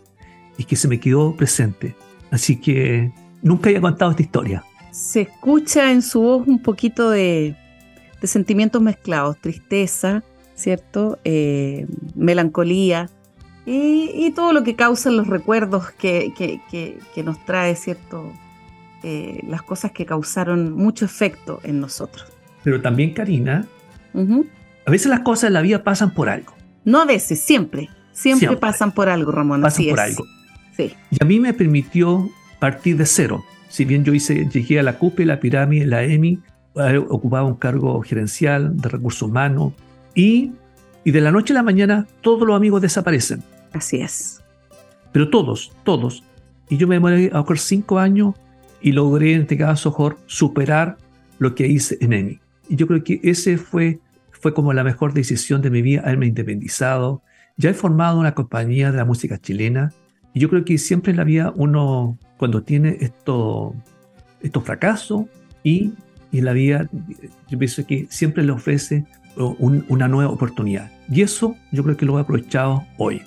y 0.59 0.65
que 0.65 0.77
se 0.77 0.89
me 0.89 1.01
quedó 1.01 1.35
presente. 1.37 1.97
Así 2.31 2.57
que 2.57 3.13
nunca 3.43 3.69
había 3.69 3.81
contado 3.81 4.11
esta 4.11 4.23
historia. 4.23 4.65
Se 4.91 5.23
escucha 5.23 5.93
en 5.93 6.03
su 6.03 6.21
voz 6.21 6.47
un 6.47 6.61
poquito 6.61 7.11
de, 7.11 7.57
sentimientos 8.23 8.83
mezclados, 8.83 9.39
tristeza, 9.41 10.25
¿cierto? 10.55 11.19
Eh, 11.25 11.87
melancolía 12.15 13.11
y, 13.67 14.31
todo 14.31 14.53
lo 14.53 14.62
que 14.62 14.77
causan 14.77 15.17
los 15.17 15.27
recuerdos 15.27 15.91
que, 15.91 16.33
que 16.37 17.23
nos 17.23 17.45
trae, 17.45 17.75
¿cierto? 17.75 18.33
Eh, 19.09 19.45
las 19.47 19.62
cosas 19.62 19.93
que 19.93 20.05
causaron 20.05 20.73
mucho 20.73 21.05
efecto 21.05 21.61
en 21.62 21.81
nosotros. 21.81 22.27
Pero 22.64 22.81
también, 22.81 23.14
Karina, 23.14 23.64
a 24.85 24.91
veces 24.91 25.07
las 25.07 25.21
cosas 25.21 25.49
en 25.49 25.53
la 25.53 25.61
vida 25.61 25.85
pasan 25.85 26.12
por 26.12 26.29
algo. 26.29 26.55
No 26.85 27.03
a 27.03 27.05
veces, 27.05 27.41
siempre. 27.41 27.89
Siempre, 28.11 28.57
pasan 28.57 28.93
por 28.93 29.09
algo, 29.09 29.31
Ramón. 29.31 29.61
Pasan 29.61 29.87
por 29.91 30.01
algo. 30.01 30.25
Sí. 30.77 30.93
Y 31.11 31.23
a 31.23 31.25
mí 31.25 31.39
me 31.39 31.53
permitió 31.53 32.29
partir 32.59 32.97
de 32.97 33.07
cero. 33.07 33.45
Si 33.69 33.85
bien 33.85 34.03
yo 34.03 34.12
hice, 34.12 34.49
llegué 34.49 34.81
a 34.81 34.83
la 34.83 34.99
CUPE, 34.99 35.25
la 35.25 35.39
pirámide, 35.39 35.87
la 35.87 36.03
EMI, 36.03 36.41
eh, 36.75 36.99
ocupaba 37.09 37.47
un 37.47 37.55
cargo 37.55 38.01
gerencial 38.03 38.77
de 38.77 38.89
recursos 38.89 39.23
humanos 39.23 39.75
y, 40.17 40.51
y 41.05 41.12
de 41.12 41.21
la 41.21 41.31
noche 41.31 41.53
a 41.53 41.55
la 41.55 41.62
mañana 41.62 42.09
todos 42.23 42.45
los 42.45 42.57
amigos 42.57 42.83
desaparecen. 42.83 43.45
Así 43.77 44.01
es. 44.01 44.43
Pero 45.12 45.29
todos, 45.31 45.72
todos. 45.85 46.22
Y 46.68 46.77
yo 46.77 46.89
me 46.89 46.97
demoré 46.97 47.31
a 47.33 47.41
ocurrir 47.41 47.61
cinco 47.61 47.99
años 47.99 48.35
y 48.81 48.93
logré 48.93 49.35
en 49.35 49.43
este 49.43 49.57
caso, 49.57 49.91
Jorge, 49.91 50.18
superar 50.27 50.97
lo 51.39 51.55
que 51.55 51.66
hice 51.66 51.99
en 52.01 52.12
EMI. 52.12 52.41
Y 52.68 52.77
yo 52.77 52.87
creo 52.87 53.05
que 53.05 53.20
ese 53.22 53.59
fue, 53.59 54.01
fue 54.31 54.55
como 54.55 54.72
la 54.72 54.85
mejor 54.85 55.12
decisión 55.12 55.62
de 55.62 55.70
mi 55.70 55.83
vida, 55.83 56.03
haberme 56.03 56.27
independizado. 56.27 57.22
Ya 57.57 57.70
he 57.70 57.74
formado 57.74 58.18
una 58.18 58.35
compañía 58.35 58.91
de 58.91 58.97
la 58.97 59.05
música 59.05 59.39
chilena 59.39 59.93
y 60.35 60.41
yo 60.41 60.51
creo 60.51 60.64
que 60.64 60.77
siempre 60.79 61.12
en 61.12 61.16
la 61.18 61.24
vida 61.24 61.53
uno, 61.57 62.18
cuando 62.37 62.62
tiene 62.62 62.97
esto, 63.01 63.74
estos 64.43 64.64
fracasos 64.64 65.24
y, 65.62 65.93
y 66.33 66.39
en 66.39 66.45
la 66.45 66.53
vida, 66.53 66.91
yo 67.49 67.59
pienso 67.59 67.87
que 67.87 68.07
siempre 68.11 68.45
le 68.45 68.53
ofrece 68.53 69.05
una 69.37 70.09
nueva 70.09 70.31
oportunidad. 70.31 70.91
Y 71.11 71.22
eso 71.22 71.57
yo 71.72 71.85
creo 71.85 71.97
que 71.97 72.07
lo 72.07 72.18
he 72.18 72.22
aprovechado 72.22 72.85
hoy. 72.99 73.22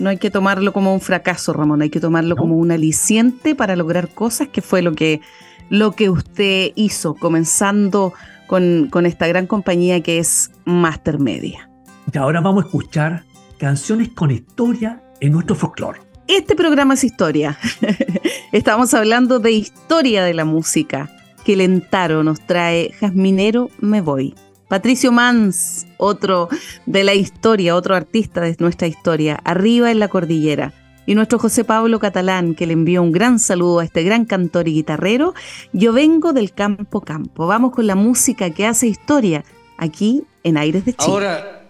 No 0.00 0.08
hay 0.08 0.16
que 0.16 0.30
tomarlo 0.30 0.72
como 0.72 0.94
un 0.94 1.00
fracaso, 1.00 1.52
Ramón, 1.52 1.82
hay 1.82 1.90
que 1.90 2.00
tomarlo 2.00 2.34
como 2.34 2.56
un 2.56 2.72
aliciente 2.72 3.54
para 3.54 3.76
lograr 3.76 4.08
cosas, 4.08 4.48
que 4.48 4.62
fue 4.62 4.80
lo 4.80 4.92
que, 4.92 5.20
lo 5.68 5.92
que 5.92 6.08
usted 6.08 6.72
hizo, 6.74 7.14
comenzando 7.14 8.14
con, 8.46 8.88
con 8.90 9.04
esta 9.04 9.26
gran 9.26 9.46
compañía 9.46 10.00
que 10.00 10.18
es 10.18 10.52
Master 10.64 11.18
Media. 11.18 11.70
Y 12.12 12.16
ahora 12.16 12.40
vamos 12.40 12.64
a 12.64 12.66
escuchar 12.66 13.24
canciones 13.58 14.08
con 14.08 14.30
historia 14.30 15.02
en 15.20 15.32
nuestro 15.32 15.54
folclore. 15.54 16.00
Este 16.26 16.54
programa 16.54 16.94
es 16.94 17.04
historia. 17.04 17.58
Estamos 18.52 18.94
hablando 18.94 19.38
de 19.38 19.52
historia 19.52 20.24
de 20.24 20.32
la 20.32 20.46
música. 20.46 21.10
Que 21.44 21.56
Lentaro 21.56 22.22
nos 22.22 22.40
trae 22.40 22.92
Jasminero 22.98 23.68
Me 23.80 24.00
Voy. 24.00 24.34
Patricio 24.70 25.10
Mans, 25.10 25.88
otro 25.96 26.48
de 26.86 27.02
la 27.02 27.12
historia, 27.12 27.74
otro 27.74 27.96
artista 27.96 28.40
de 28.40 28.54
nuestra 28.60 28.86
historia, 28.86 29.34
arriba 29.42 29.90
en 29.90 29.98
la 29.98 30.06
cordillera. 30.06 30.72
Y 31.06 31.16
nuestro 31.16 31.40
José 31.40 31.64
Pablo 31.64 31.98
Catalán, 31.98 32.54
que 32.54 32.68
le 32.68 32.74
envió 32.74 33.02
un 33.02 33.10
gran 33.10 33.40
saludo 33.40 33.80
a 33.80 33.84
este 33.84 34.04
gran 34.04 34.26
cantor 34.26 34.68
y 34.68 34.74
guitarrero. 34.74 35.34
Yo 35.72 35.92
vengo 35.92 36.32
del 36.32 36.52
campo 36.52 37.00
campo. 37.00 37.48
Vamos 37.48 37.72
con 37.72 37.88
la 37.88 37.96
música 37.96 38.50
que 38.50 38.64
hace 38.64 38.86
historia 38.86 39.44
aquí 39.76 40.22
en 40.44 40.56
Aires 40.56 40.84
de 40.84 40.92
Chile. 40.92 41.12
Ahora 41.14 41.62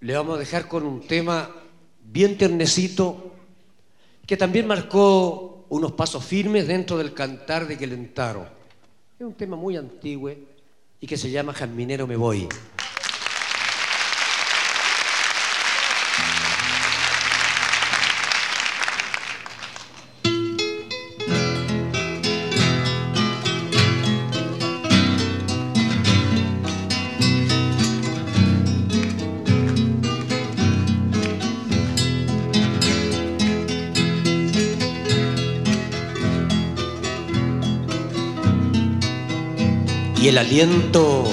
le 0.00 0.16
vamos 0.16 0.36
a 0.36 0.38
dejar 0.38 0.68
con 0.68 0.86
un 0.86 1.06
tema 1.06 1.50
bien 2.02 2.38
ternecito 2.38 3.34
que 4.26 4.38
también 4.38 4.66
marcó 4.66 5.66
unos 5.68 5.92
pasos 5.92 6.24
firmes 6.24 6.66
dentro 6.66 6.96
del 6.96 7.12
cantar 7.12 7.68
de 7.68 7.76
Quelentaro. 7.76 8.46
Es 9.18 9.26
un 9.26 9.34
tema 9.34 9.54
muy 9.54 9.76
antiguo 9.76 10.30
y 11.02 11.06
que 11.08 11.16
se 11.16 11.30
llama 11.30 11.52
Jasminero 11.52 12.06
me 12.06 12.14
voy. 12.16 12.48
Y 40.22 40.28
el 40.28 40.38
aliento 40.38 41.24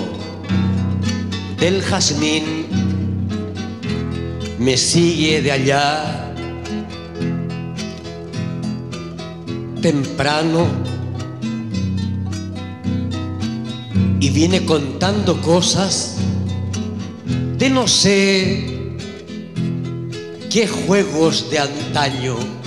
del 1.60 1.80
jazmín 1.84 2.66
me 4.58 4.78
sigue 4.78 5.44
de 5.44 5.52
allá 5.52 6.34
temprano 9.84 10.66
y 14.20 14.30
viene 14.32 14.66
contando 14.66 15.40
cosas 15.40 16.16
de 17.60 17.70
no 17.70 17.88
sé 17.88 18.98
qué 20.50 20.68
juegos 20.68 21.52
de 21.52 21.60
antaño 21.60 22.59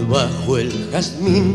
debajo 0.00 0.56
el 0.56 0.72
jazmín. 0.90 1.54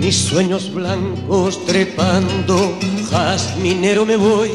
Mis 0.00 0.16
sueños 0.16 0.72
blancos 0.72 1.64
trepando, 1.66 2.78
jazminero 3.10 4.06
me 4.06 4.16
voy. 4.16 4.50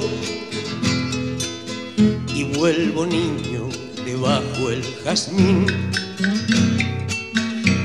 Y 2.34 2.44
vuelvo 2.58 3.06
niño 3.06 3.68
debajo 4.06 4.70
el 4.70 4.84
jazmín. 5.04 5.66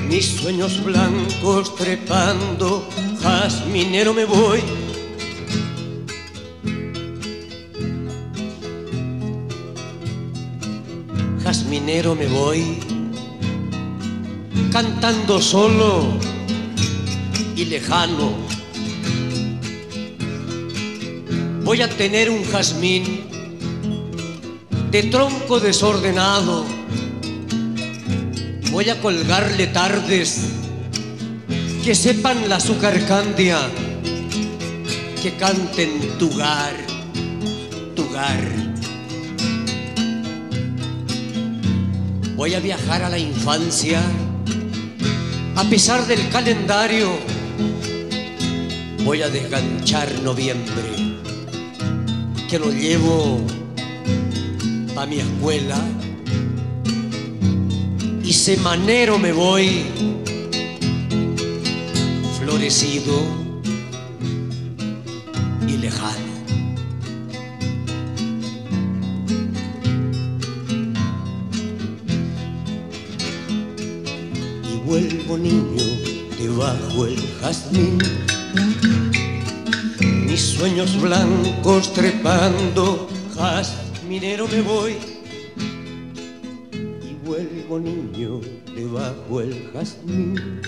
Mis 0.08 0.26
sueños 0.26 0.82
blancos 0.84 1.74
trepando, 1.74 2.88
jazminero 3.20 4.14
me 4.14 4.24
voy. 4.24 4.60
Jasminero 11.42 12.14
me 12.14 12.26
voy, 12.26 12.80
cantando 14.74 15.40
solo 15.40 16.18
y 17.54 17.64
lejano. 17.66 18.32
Voy 21.62 21.80
a 21.80 21.88
tener 21.88 22.28
un 22.28 22.42
jazmín 22.42 23.04
de 24.90 25.04
tronco 25.04 25.60
desordenado. 25.60 26.64
Voy 28.72 28.90
a 28.90 29.00
colgarle 29.00 29.68
tardes 29.68 30.40
que 31.84 31.94
sepan 31.94 32.48
la 32.48 32.56
azúcar 32.56 33.06
candia, 33.06 33.60
que 35.22 35.36
canten 35.36 36.18
tugar, 36.18 36.74
tugar. 37.94 38.42
Voy 42.34 42.54
a 42.54 42.58
viajar 42.58 43.04
a 43.04 43.08
la 43.08 43.18
infancia, 43.18 44.02
a 45.56 45.64
pesar 45.64 46.06
del 46.06 46.28
calendario. 46.30 47.10
Voy 49.04 49.22
a 49.22 49.28
desganchar 49.28 50.08
noviembre, 50.22 50.82
que 52.48 52.58
lo 52.58 52.70
llevo 52.70 53.40
a 54.96 55.06
mi 55.06 55.18
escuela. 55.18 55.78
Y 58.22 58.32
semanero 58.32 59.18
me 59.18 59.32
voy, 59.32 59.84
florecido 62.38 63.43
niño 75.44 75.84
debajo 76.38 77.04
el 77.04 77.20
jazmín. 77.40 77.98
Mis 80.26 80.40
sueños 80.40 80.98
blancos 81.02 81.92
trepando, 81.92 83.08
jazminero 83.36 84.48
me 84.48 84.62
voy. 84.62 84.94
Y 86.72 87.12
vuelvo 87.26 87.78
niño 87.78 88.40
debajo 88.74 89.42
el 89.42 89.70
jazmín. 89.72 90.62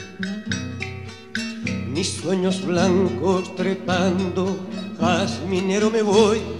Mis 1.95 2.09
sueños 2.20 2.62
blancos 2.66 3.57
trepando, 3.57 4.59
jazminero 5.01 5.91
me 5.91 6.03
voy. 6.03 6.55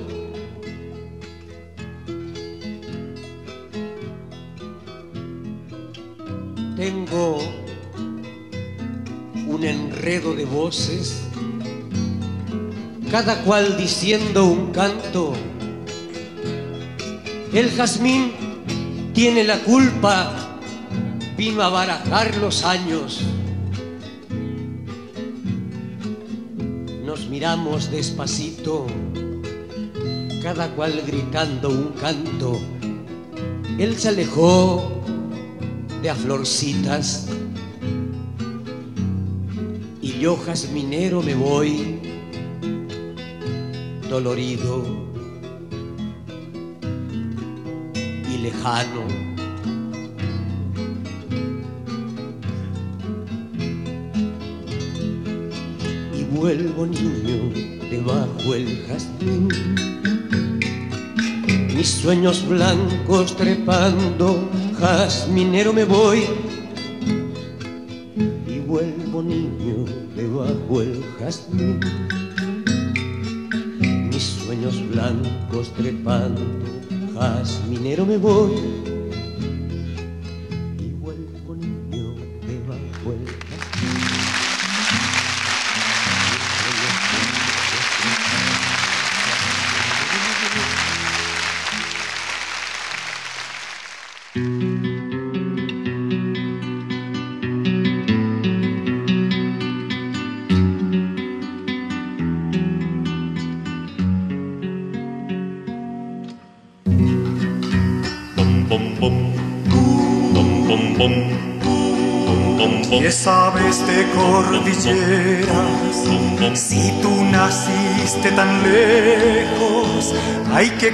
Un 9.57 9.65
enredo 9.65 10.35
de 10.35 10.45
voces, 10.45 11.23
cada 13.11 13.43
cual 13.43 13.79
diciendo 13.79 14.45
un 14.45 14.71
canto. 14.71 15.33
El 17.55 17.71
jazmín 17.71 18.33
tiene 19.15 19.45
la 19.45 19.59
culpa, 19.61 20.59
vino 21.39 21.63
a 21.63 21.71
barajar 21.71 22.37
los 22.37 22.65
años. 22.65 23.23
Nos 27.07 27.27
miramos 27.29 27.91
despacito, 27.91 28.87
cada 30.43 30.69
cual 30.73 31.03
gritando 31.07 31.71
un 31.71 31.95
canto. 31.99 32.61
Él 33.79 33.97
se 33.97 34.11
alejó 34.11 35.01
de 36.03 36.11
a 36.11 36.15
florcitas 36.15 37.31
yo 40.21 40.37
jazminero 40.37 41.23
me 41.23 41.35
voy 41.35 42.01
dolorido 44.09 44.85
y 48.33 48.39
lejano. 48.39 49.03
Y 56.15 56.25
vuelvo 56.25 56.87
niño 56.87 57.53
debajo 57.91 58.55
el 58.55 58.85
jazmín, 58.87 59.49
mis 61.75 61.89
sueños 61.89 62.47
blancos 62.49 63.37
trepando, 63.37 64.49
jazminero 64.79 65.73
me 65.73 65.85
voy. 65.85 66.25
Y 68.47 68.61
vuelvo 68.61 69.23
niño 69.23 69.66
mis 73.81 74.23
sueños 74.23 74.89
blancos 74.91 75.73
trepando, 75.75 76.41
jazminero 77.15 78.07
me 78.07 78.17
voy 78.17 78.76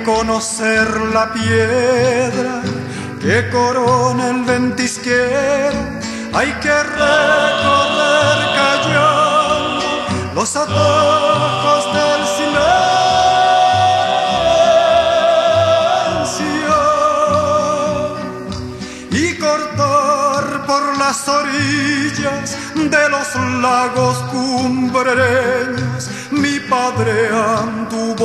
conocer 0.01 0.89
la 1.13 1.33
piedra 1.33 2.63
que 3.21 3.51
corona 3.51 4.31
el 4.31 4.45
ventisquero. 4.45 5.52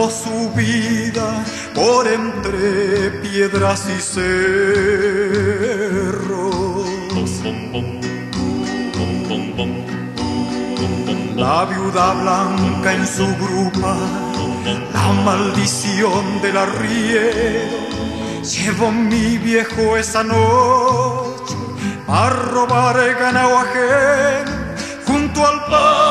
Su 0.10 0.50
vida 0.56 1.44
por 1.74 2.08
entre 2.08 3.12
piedras 3.22 3.86
y 3.90 4.02
cerros. 4.02 4.88
La 11.36 11.66
viuda 11.66 12.14
blanca 12.14 12.94
en 12.94 13.06
su 13.06 13.28
grupa, 13.38 13.96
la 14.94 15.14
maldición 15.24 16.42
del 16.42 16.58
arriero. 16.58 17.88
Llevó 18.44 18.92
mi 18.92 19.38
viejo 19.38 19.98
esa 19.98 20.24
noche 20.24 21.56
a 22.08 22.30
robar 22.30 22.98
el 23.00 23.16
ganado 23.16 23.58
junto 25.06 25.46
al 25.46 25.60
paso 25.66 26.07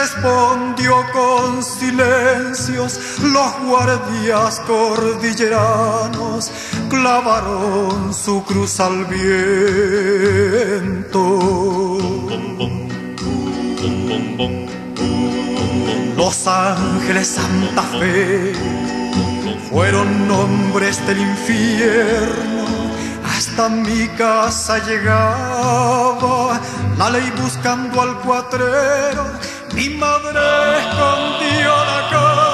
respondió 0.00 0.94
con 1.12 1.62
silencios. 1.62 3.00
Los 3.22 3.52
guardias 3.66 4.60
cordilleranos 4.60 6.50
clavaron 6.88 8.14
su 8.14 8.44
cruz 8.44 8.80
al 8.80 9.04
viento. 9.06 9.98
Los 16.16 16.46
ángeles 16.46 17.26
Santa 17.28 17.82
Fe 17.98 18.52
fueron 19.70 20.28
nombres 20.28 21.04
del 21.06 21.18
infierno. 21.18 22.66
Hasta 23.36 23.68
mi 23.68 24.08
casa 24.08 24.78
llegaba 24.84 26.60
la 26.98 27.10
ley 27.10 27.32
buscando 27.40 28.00
al 28.02 28.18
cuatrero. 28.18 29.37
Mi 29.78 29.88
madre 29.90 30.40
escondió 30.80 31.70
la 31.90 32.00
cara 32.10 32.50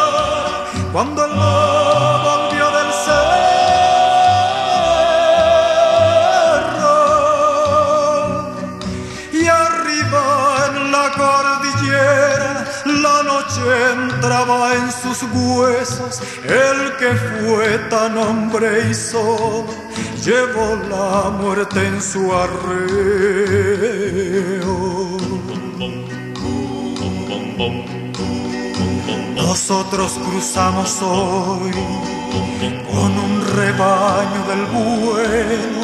cuando 0.93 1.25
el 1.25 1.31
lobo 1.31 2.19
volvió 2.29 2.67
del 2.77 2.91
cerro. 3.07 3.33
Y 9.33 9.43
arriba 9.47 10.23
en 10.69 10.77
la 10.93 11.07
cordillera 11.17 12.53
la 12.85 13.19
noche 13.23 13.65
entraba 13.95 14.75
en 14.75 14.93
sus 14.93 15.23
huesos. 15.33 16.21
El 16.45 16.79
que 16.99 17.11
fue 17.41 17.79
tan 17.89 18.19
hombre 18.19 18.69
y 18.91 18.93
solo 18.93 19.65
llevó 20.23 20.77
la 20.91 21.31
muerte 21.31 21.87
en 21.87 22.03
su 22.03 22.35
arreo. 22.35 23.65
Nosotros 29.35 30.13
cruzamos 30.13 31.03
hoy 31.03 31.73
con 32.91 33.19
un 33.19 33.47
rebaño 33.57 34.45
del 34.49 34.67
bueno, 34.67 35.83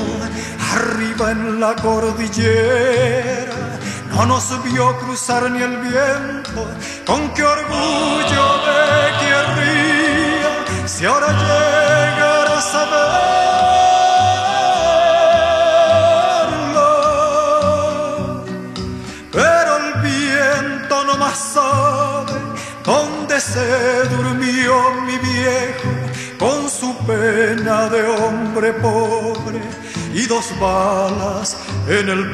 arriba 0.75 1.31
en 1.31 1.61
la 1.61 1.75
cordillera. 1.77 3.79
No 4.15 4.27
nos 4.27 4.63
vio 4.65 4.99
cruzar 4.99 5.51
ni 5.51 5.63
el 5.63 5.79
viento, 5.79 6.69
con 7.07 7.33
qué 7.35 7.43
orgullo 7.43 8.59
de 8.67 9.13
querría 9.21 10.51
si 10.87 11.07
ahora 11.07 11.29
llegara 11.29 12.59
a 12.59 12.61
saberlo. 12.61 13.00
Mi 25.07 25.17
viejo 25.19 25.91
con 26.39 26.71
su 26.71 26.97
pena 27.07 27.89
de 27.89 28.03
hombre 28.03 28.73
pobre 28.75 29.61
y 30.15 30.27
dos 30.27 30.47
balas 30.61 31.57
en 31.89 32.09
el 32.09 32.33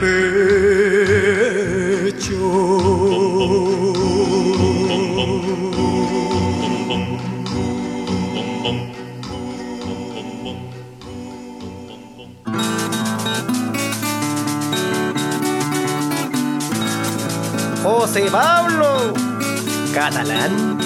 José 17.82 18.30
Pablo, 18.30 19.14
catalán, 19.94 20.78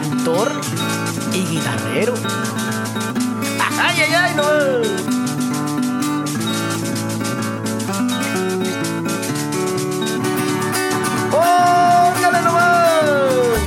cantor 0.00 0.50
y 1.32 1.46
guitarrero. 1.46 2.14
¡Ay, 3.80 4.00
ay, 4.00 4.14
ay! 4.14 4.34
No. 4.34 4.42
¡Póngale 11.30 12.42
nomás! 12.42 13.60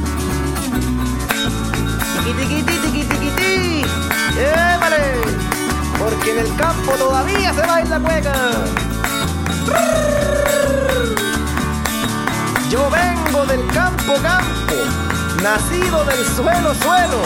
Tiquiti, 2.25 2.61
tiquiti, 2.63 2.78
tiquiti, 2.82 3.15
tiquiti. 3.15 3.86
¡Épale! 4.38 5.21
Porque 5.97 6.32
en 6.32 6.39
el 6.39 6.55
campo 6.57 6.91
todavía 6.97 7.53
se 7.53 7.61
baila 7.61 7.99
cueca. 7.99 8.34
Yo 12.69 12.89
vengo 12.89 13.45
del 13.45 13.65
campo, 13.67 14.15
campo, 14.21 14.75
nacido 15.42 16.04
del 16.06 16.26
suelo, 16.36 16.74
suelo, 16.76 17.22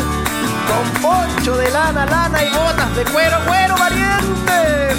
con 0.68 1.02
poncho 1.02 1.56
de 1.58 1.70
lana, 1.72 2.06
lana 2.06 2.44
y 2.44 2.50
botas 2.50 2.96
de 2.96 3.04
cuero, 3.06 3.38
cuero 3.46 3.76
valiente. 3.78 4.96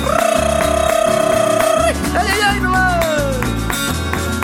¡Ay, 2.18 2.26
ay, 2.28 2.40
ay, 2.46 2.60
nomás! 2.60 3.04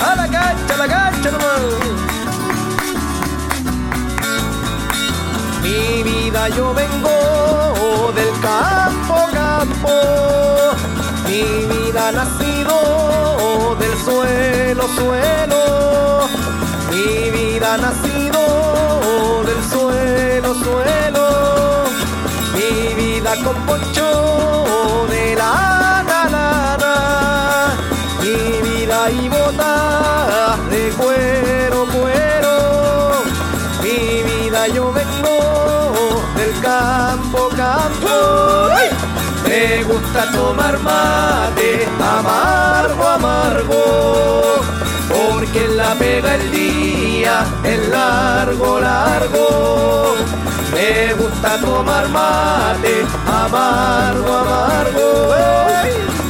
A 0.07 0.17
la 0.17 0.29
cancha, 0.29 0.75
a 0.75 0.77
la 0.77 0.89
cancha 0.89 1.31
nomás. 1.31 1.61
Mi 5.63 6.03
vida 6.03 6.49
yo 6.51 6.75
vengo 6.75 8.13
del 8.15 8.33
campo, 8.41 9.29
campo. 9.33 9.93
Mi 11.27 11.67
vida 11.67 12.13
nacido 12.13 13.77
del 13.79 13.97
suelo, 14.05 14.89
suelo. 14.97 16.29
Mi 16.91 17.31
vida 17.31 17.38
nacido 17.61 19.43
del 19.45 19.63
suelo, 19.69 20.55
suelo. 20.55 21.85
Mi 22.55 22.95
vida 22.95 23.35
con 23.43 23.57
poncho 23.67 25.07
de 25.11 25.35
lana, 25.35 26.29
lana. 26.31 27.75
Mi 28.23 28.63
vida 28.63 29.11
y 29.11 29.29
botas 29.29 30.71
de 30.71 30.91
cuero, 30.97 31.87
cuero. 31.87 33.25
Mi 33.83 34.23
vida 34.23 34.69
yo 34.69 34.93
vengo 34.93 36.23
del 36.37 36.61
campo, 36.61 37.49
campo. 37.57 38.69
Me 39.49 39.83
gusta 39.83 40.31
tomar 40.31 40.79
mate 40.79 41.89
amargo, 42.01 43.09
amargo. 43.09 44.61
Porque 45.09 45.67
la 45.69 45.95
pega 45.95 46.37
el 46.37 46.51
día 46.53 47.08
es 47.65 47.89
largo, 47.89 48.81
largo. 48.81 50.15
Me 50.73 51.13
gusta 51.15 51.59
tomar 51.59 52.09
mate 52.09 53.05
amargo, 53.27 54.33
amargo. 54.37 55.35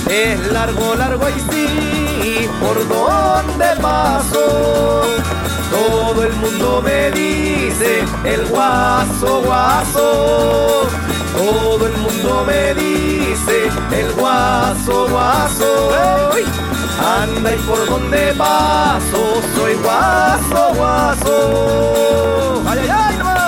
Es 0.09 0.53
largo, 0.53 0.95
largo 0.95 1.29
y 1.29 1.41
sí, 1.51 2.49
por 2.61 2.77
donde 2.89 3.81
paso. 3.81 5.05
Todo 5.71 6.23
el 6.25 6.33
mundo 6.35 6.83
me 6.83 7.11
dice 7.13 8.03
el 8.25 8.47
guaso, 8.47 9.43
guaso. 9.43 10.89
Todo 11.37 11.87
el 11.87 11.97
mundo 11.99 12.45
me 12.47 12.75
dice 12.75 13.71
el 13.93 14.13
guaso, 14.13 15.09
guaso. 15.09 16.31
Anda 16.99 17.55
y 17.55 17.59
por 17.59 17.87
donde 17.87 18.35
paso, 18.37 19.41
soy 19.55 19.75
guaso, 19.75 20.75
guaso. 20.75 22.63
¡Ay, 22.67 22.79
ay, 22.81 23.19
ay! 23.23 23.39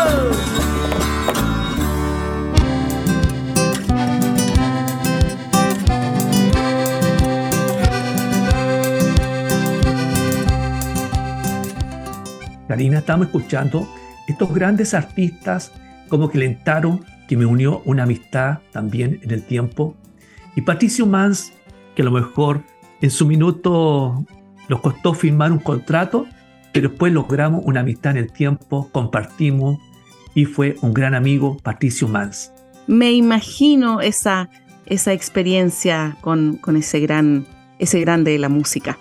Karina, 12.69 12.99
estamos 12.99 13.27
escuchando 13.27 13.89
estos 14.29 14.55
grandes 14.55 14.95
artistas 14.95 15.73
como 16.09 16.31
Clentaro, 16.31 17.01
que 17.27 17.37
me 17.37 17.45
unió 17.45 17.83
una 17.85 18.05
amistad 18.05 18.59
también 18.71 19.19
en 19.23 19.33
el 19.33 19.43
tiempo, 19.43 19.97
y 20.55 20.61
Patricio 20.61 21.05
Mans, 21.05 21.53
que 21.97 22.03
a 22.03 22.05
lo 22.05 22.13
mejor 22.13 22.63
en 23.01 23.11
su 23.11 23.27
minuto 23.27 24.25
nos 24.69 24.81
costó 24.81 25.15
firmar 25.15 25.53
un 25.53 25.59
contrato, 25.59 26.27
pero 26.73 26.89
después 26.89 27.13
logramos 27.13 27.63
una 27.65 27.81
amistad 27.81 28.13
en 28.13 28.25
el 28.25 28.33
tiempo, 28.33 28.89
compartimos 28.93 29.79
y 30.35 30.45
fue 30.45 30.77
un 30.83 30.95
gran 30.95 31.15
amigo, 31.15 31.57
Patricio 31.63 32.07
Mans. 32.09 32.53
Me 32.87 33.13
imagino 33.13 34.01
esa, 34.01 34.49
esa 34.87 35.13
experiencia 35.13 36.17
con, 36.21 36.57
con 36.57 36.77
ese, 36.77 37.01
gran, 37.01 37.47
ese 37.79 38.01
grande 38.01 38.33
de 38.33 38.39
la 38.39 38.49
música. 38.49 38.99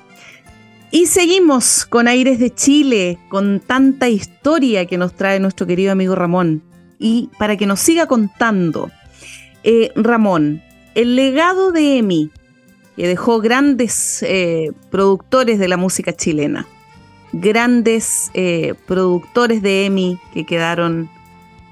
Y 0.92 1.06
seguimos 1.06 1.86
con 1.86 2.08
Aires 2.08 2.40
de 2.40 2.54
Chile, 2.54 3.20
con 3.30 3.60
tanta 3.60 4.10
historia 4.10 4.88
que 4.88 4.98
nos 4.98 5.14
trae 5.14 5.40
nuestro 5.40 5.68
querido 5.68 5.92
amigo 5.92 6.16
Ramón. 6.16 6.64
Y 6.98 7.30
para 7.38 7.58
que 7.58 7.68
nos 7.68 7.80
siga 7.80 8.08
contando, 8.08 8.90
eh, 9.64 9.92
Ramón, 9.96 10.64
el 10.96 11.16
legado 11.16 11.72
de 11.72 12.00
Emi, 12.00 12.32
que 13.00 13.08
dejó 13.08 13.40
grandes 13.40 14.22
eh, 14.24 14.74
productores 14.92 15.58
de 15.58 15.70
la 15.70 15.78
música 15.78 16.12
chilena, 16.12 16.68
grandes 17.32 18.30
eh, 18.34 18.74
productores 18.88 19.62
de 19.62 19.86
Emi 19.86 20.20
que 20.34 20.46
quedaron 20.46 21.10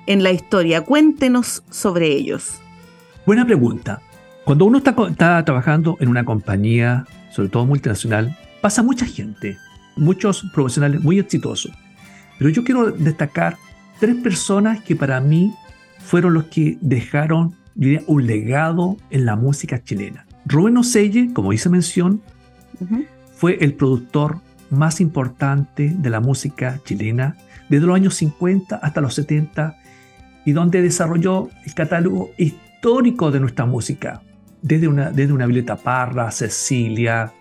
en 0.05 0.23
la 0.23 0.31
historia. 0.31 0.85
Cuéntenos 0.85 1.63
sobre 1.69 2.07
ellos. 2.13 2.61
Buena 3.25 3.45
pregunta. 3.45 4.01
Cuando 4.45 4.63
uno 4.63 4.77
está, 4.77 5.43
trabajando 5.43 5.97
en 5.99 6.07
una 6.07 6.23
compañía, 6.23 7.05
sobre 7.29 7.49
todo 7.49 7.65
multinacional, 7.65 8.33
pasa 8.61 8.81
mucha 8.81 9.05
gente, 9.05 9.57
muchos 9.97 10.45
profesionales 10.53 11.01
muy 11.01 11.19
exitosos. 11.19 11.73
Pero 12.37 12.51
yo 12.51 12.63
quiero 12.63 12.89
destacar 12.91 13.57
tres 13.99 14.15
personas 14.15 14.81
que 14.81 14.95
para 14.95 15.19
mí 15.19 15.53
fueron 15.99 16.35
los 16.35 16.45
que 16.45 16.77
dejaron, 16.79 17.53
un 18.05 18.25
legado 18.25 18.95
en 19.09 19.25
la 19.25 19.35
música 19.35 19.83
chilena. 19.83 20.26
Rubén 20.47 20.77
Oselle, 20.77 21.33
como 21.33 21.51
hice 21.51 21.69
mención, 21.69 22.21
fue 23.35 23.57
el 23.61 23.73
productor 23.73 24.39
más 24.69 25.01
importante 25.01 25.93
de 25.97 26.09
la 26.09 26.19
música 26.19 26.79
chilena 26.85 27.35
desde 27.69 27.85
los 27.85 27.95
años 27.95 28.15
50 28.15 28.77
hasta 28.77 29.01
los 29.01 29.13
70 29.15 29.77
y 30.45 30.53
donde 30.53 30.81
desarrolló 30.81 31.49
el 31.65 31.73
catálogo 31.73 32.31
histórico 32.37 33.31
de 33.31 33.41
nuestra 33.41 33.65
música, 33.65 34.21
desde 34.61 34.87
una, 34.87 35.11
desde 35.11 35.33
una 35.33 35.45
Violeta 35.45 35.75
Parra, 35.75 36.31
Cecilia, 36.31 37.33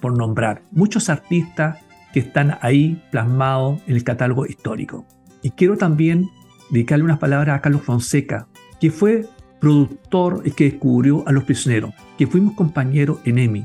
por 0.00 0.16
nombrar 0.16 0.62
muchos 0.70 1.08
artistas 1.08 1.78
que 2.12 2.20
están 2.20 2.58
ahí 2.60 3.02
plasmados 3.10 3.80
en 3.86 3.96
el 3.96 4.04
catálogo 4.04 4.44
histórico. 4.44 5.06
Y 5.40 5.50
quiero 5.52 5.78
también 5.78 6.28
dedicarle 6.70 7.04
unas 7.04 7.18
palabras 7.18 7.56
a 7.56 7.62
Carlos 7.62 7.82
Fonseca, 7.82 8.46
que 8.78 8.90
fue 8.90 9.26
productor 9.62 10.42
que 10.54 10.64
descubrió 10.64 11.22
a 11.28 11.30
Los 11.30 11.44
Prisioneros, 11.44 11.94
que 12.18 12.26
fuimos 12.26 12.54
compañeros 12.54 13.20
en 13.24 13.38
EMI. 13.38 13.62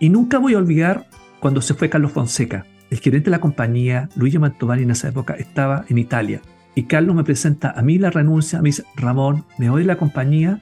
Y 0.00 0.08
nunca 0.08 0.38
voy 0.38 0.54
a 0.54 0.58
olvidar 0.58 1.06
cuando 1.38 1.62
se 1.62 1.74
fue 1.74 1.88
Carlos 1.88 2.10
Fonseca. 2.10 2.66
El 2.90 2.98
gerente 2.98 3.26
de 3.26 3.30
la 3.30 3.40
compañía, 3.40 4.08
Luigi 4.16 4.40
Mantovani, 4.40 4.82
en 4.82 4.90
esa 4.90 5.08
época 5.08 5.34
estaba 5.34 5.84
en 5.88 5.98
Italia. 5.98 6.40
Y 6.74 6.82
Carlos 6.82 7.14
me 7.14 7.22
presenta 7.22 7.70
a 7.70 7.82
mí 7.82 7.96
la 7.96 8.10
renuncia, 8.10 8.60
me 8.60 8.70
dice, 8.70 8.82
Ramón, 8.96 9.44
me 9.56 9.70
voy 9.70 9.82
de 9.82 9.86
la 9.86 9.98
compañía. 9.98 10.60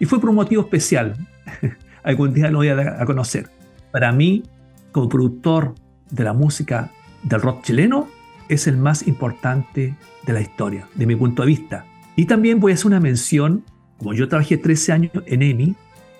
Y 0.00 0.06
fue 0.06 0.18
por 0.22 0.30
un 0.30 0.36
motivo 0.36 0.62
especial. 0.62 1.16
Algún 2.02 2.32
día 2.32 2.50
lo 2.50 2.58
voy 2.58 2.68
a 2.68 3.02
a 3.02 3.04
conocer. 3.04 3.50
Para 3.92 4.10
mí, 4.10 4.44
como 4.90 5.10
productor 5.10 5.74
de 6.10 6.24
la 6.24 6.32
música 6.32 6.90
del 7.24 7.42
rock 7.42 7.62
chileno, 7.62 8.08
es 8.48 8.66
el 8.68 8.78
más 8.78 9.06
importante 9.06 9.96
de 10.24 10.32
la 10.32 10.40
historia, 10.40 10.88
de 10.94 11.04
mi 11.04 11.14
punto 11.14 11.42
de 11.42 11.48
vista. 11.48 11.84
Y 12.16 12.24
también 12.24 12.58
voy 12.58 12.72
a 12.72 12.74
hacer 12.76 12.86
una 12.86 13.00
mención, 13.00 13.64
como 13.98 14.12
yo 14.14 14.28
trabajé 14.28 14.56
13 14.56 14.92
años 14.92 15.12
en 15.26 15.42
EMI, 15.42 15.74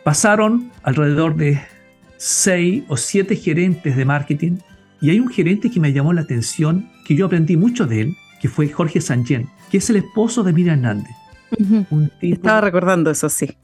pasaron 0.04 0.70
alrededor 0.82 1.36
de 1.36 1.60
6 2.16 2.84
o 2.88 2.96
7 2.96 3.36
gerentes 3.36 3.96
de 3.96 4.04
marketing 4.04 4.58
y 5.00 5.10
hay 5.10 5.20
un 5.20 5.28
gerente 5.28 5.70
que 5.70 5.80
me 5.80 5.92
llamó 5.92 6.12
la 6.12 6.22
atención, 6.22 6.88
que 7.06 7.14
yo 7.14 7.26
aprendí 7.26 7.56
mucho 7.56 7.86
de 7.86 8.02
él, 8.02 8.16
que 8.40 8.48
fue 8.48 8.68
Jorge 8.68 9.00
Sanjen, 9.00 9.48
que 9.70 9.78
es 9.78 9.90
el 9.90 9.96
esposo 9.96 10.42
de 10.42 10.52
Miriam 10.52 10.78
Hernández. 10.78 11.12
Un 11.90 12.10
tipo, 12.20 12.34
Estaba 12.34 12.62
recordando 12.62 13.10
eso, 13.10 13.28
sí. 13.28 13.56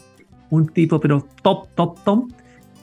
un 0.51 0.67
tipo, 0.69 1.01
pero 1.01 1.27
top, 1.43 1.69
top, 1.75 2.05
top 2.05 2.31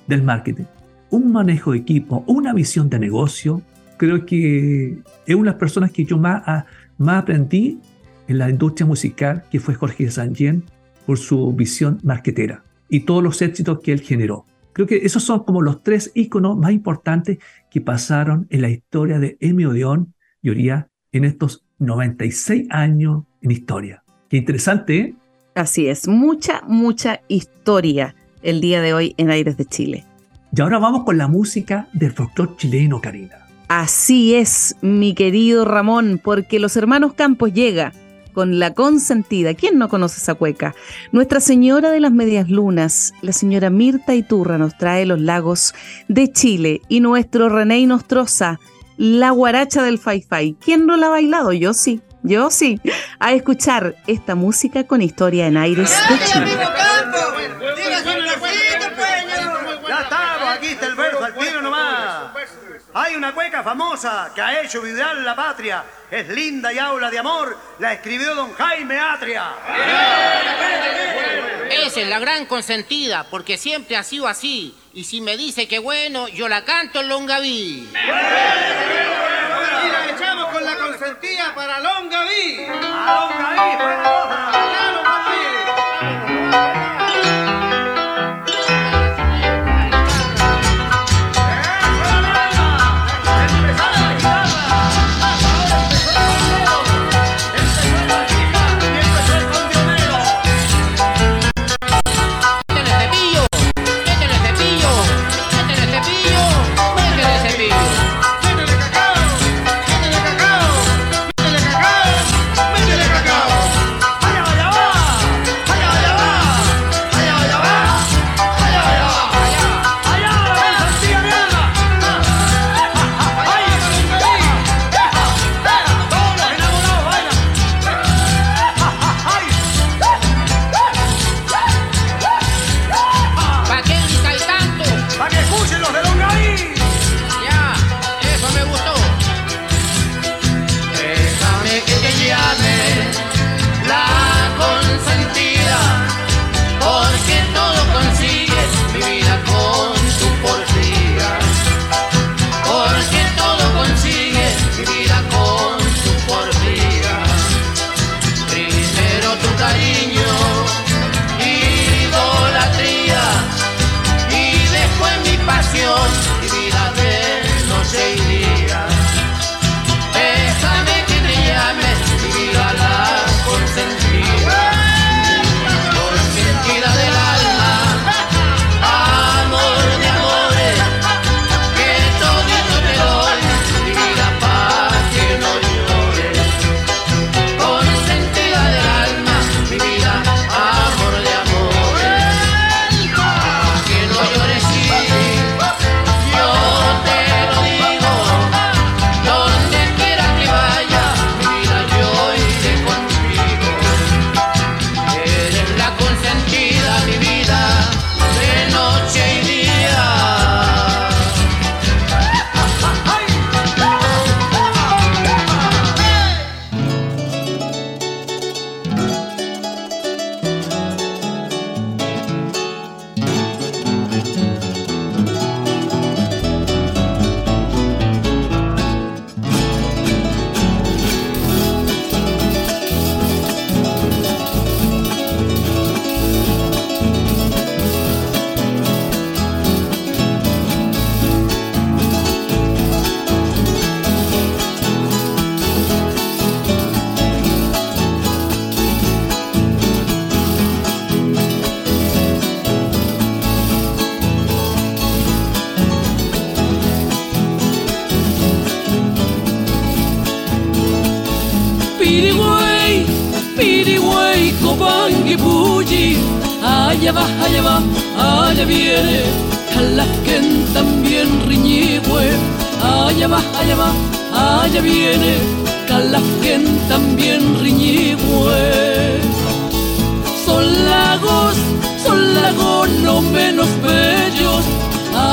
del 0.07 0.23
marketing. 0.23 0.63
Un 1.09 1.31
manejo 1.31 1.71
de 1.71 1.77
equipo, 1.79 2.23
una 2.27 2.53
visión 2.53 2.89
de 2.89 2.99
negocio. 2.99 3.61
Creo 3.97 4.25
que 4.25 4.97
es 5.25 5.35
una 5.35 5.43
de 5.51 5.51
las 5.51 5.59
personas 5.59 5.91
que 5.91 6.03
yo 6.05 6.17
más, 6.17 6.41
a- 6.47 6.65
más 6.97 7.21
aprendí 7.23 7.79
en 8.27 8.37
la 8.39 8.49
industria 8.49 8.85
musical, 8.85 9.43
que 9.51 9.59
fue 9.59 9.75
Jorge 9.75 10.09
Sanjen, 10.11 10.63
por 11.07 11.17
su 11.17 11.53
visión 11.53 11.99
marketera 12.03 12.63
y 12.89 12.99
todos 12.99 13.23
los 13.23 13.41
éxitos 13.41 13.79
que 13.79 13.93
él 13.93 14.01
generó. 14.01 14.45
Creo 14.73 14.85
que 14.85 14.97
esos 14.97 15.23
son 15.23 15.43
como 15.43 15.61
los 15.63 15.81
tres 15.81 16.11
íconos 16.13 16.57
más 16.57 16.71
importantes 16.71 17.39
que 17.71 17.81
pasaron 17.81 18.45
en 18.51 18.61
la 18.61 18.69
historia 18.69 19.17
de 19.17 19.37
Emi 19.39 19.65
Odeón 19.65 20.13
y 20.41 20.51
Oría 20.51 20.89
en 21.11 21.23
estos 21.23 21.65
96 21.79 22.67
años 22.69 23.23
en 23.41 23.51
historia. 23.51 24.03
Qué 24.29 24.37
interesante, 24.37 24.97
¿eh? 24.99 25.15
Así 25.55 25.87
es, 25.87 26.07
mucha, 26.07 26.61
mucha 26.67 27.21
historia 27.29 28.13
el 28.43 28.61
día 28.61 28.81
de 28.81 28.93
hoy 28.93 29.15
en 29.17 29.31
Aires 29.31 29.57
de 29.57 29.65
Chile. 29.65 30.05
Y 30.55 30.61
ahora 30.61 30.77
vamos 30.77 31.03
con 31.05 31.17
la 31.17 31.27
música 31.27 31.87
del 31.93 32.11
folclore 32.11 32.51
chileno, 32.57 33.01
Karina. 33.01 33.47
Así 33.67 34.35
es, 34.35 34.75
mi 34.81 35.13
querido 35.13 35.65
Ramón, 35.65 36.21
porque 36.23 36.59
los 36.59 36.77
hermanos 36.77 37.13
Campos 37.13 37.53
llega 37.53 37.93
con 38.37 38.59
la 38.59 38.75
consentida. 38.75 39.55
¿Quién 39.55 39.79
no 39.79 39.89
conoce 39.89 40.19
esa 40.19 40.35
cueca? 40.35 40.75
Nuestra 41.11 41.39
Señora 41.39 41.89
de 41.89 41.99
las 41.99 42.11
Medias 42.11 42.51
Lunas, 42.51 43.15
la 43.23 43.33
señora 43.33 43.71
Mirta 43.71 44.13
Iturra, 44.13 44.59
nos 44.59 44.77
trae 44.77 45.07
los 45.07 45.19
lagos 45.19 45.73
de 46.07 46.31
Chile 46.31 46.81
y 46.87 46.99
nuestro 46.99 47.49
René 47.49 47.83
Nostroza, 47.87 48.59
la 48.95 49.31
guaracha 49.31 49.81
del 49.81 49.97
Fai 49.97 50.21
Fai. 50.21 50.55
¿Quién 50.63 50.85
no 50.85 50.97
la 50.97 51.07
ha 51.07 51.09
bailado? 51.09 51.51
Yo 51.51 51.73
sí, 51.73 51.99
yo 52.21 52.51
sí. 52.51 52.79
A 53.17 53.33
escuchar 53.33 53.95
esta 54.05 54.35
música 54.35 54.83
con 54.83 55.01
historia 55.01 55.47
en 55.47 55.57
aires 55.57 55.89
de 56.07 56.25
Chile. 56.27 56.51
Ya 59.89 60.01
estamos, 60.01 60.49
aquí 60.55 60.67
está 60.67 60.85
el 60.85 60.95
verso 60.95 61.25
al 61.25 61.33
tiro 61.33 61.61
nomás. 61.63 61.96
Hay 62.99 63.15
una 63.15 63.31
cueca 63.31 63.61
famosa 63.61 64.31
que 64.33 64.41
ha 64.41 64.59
hecho 64.59 64.81
vibrar 64.81 65.15
la 65.17 65.35
patria. 65.35 65.83
Es 66.09 66.27
linda 66.29 66.73
y 66.73 66.79
habla 66.79 67.11
de 67.11 67.19
amor. 67.19 67.55
La 67.77 67.93
escribió 67.93 68.33
don 68.33 68.51
Jaime 68.55 68.99
Atria. 68.99 69.51
Esa 71.69 72.01
es 72.01 72.07
la 72.07 72.17
gran 72.17 72.47
consentida, 72.47 73.27
porque 73.29 73.55
siempre 73.55 73.97
ha 73.97 74.03
sido 74.03 74.27
así. 74.27 74.75
Y 74.95 75.03
si 75.03 75.21
me 75.21 75.37
dice 75.37 75.67
que 75.67 75.77
bueno, 75.77 76.27
yo 76.27 76.49
la 76.49 76.65
canto 76.65 77.01
en 77.01 77.09
Longaví. 77.09 77.87
Y 77.87 77.91
la 79.91 80.09
echamos 80.09 80.47
con 80.51 80.65
la 80.65 80.75
consentida 80.77 81.53
para 81.53 81.79
Longaví. 81.79 82.65
A 82.65 83.29
Longaví, 83.29 83.77
fuera 83.77 84.96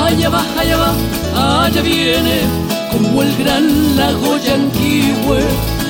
allá 0.06 0.28
va, 0.28 0.42
allá 0.58 0.76
va, 0.76 1.64
allá 1.64 1.82
viene, 1.82 2.40
como 2.92 3.22
el 3.22 3.36
gran 3.36 3.96
lago 3.96 4.36
Yanquihue, 4.38 5.40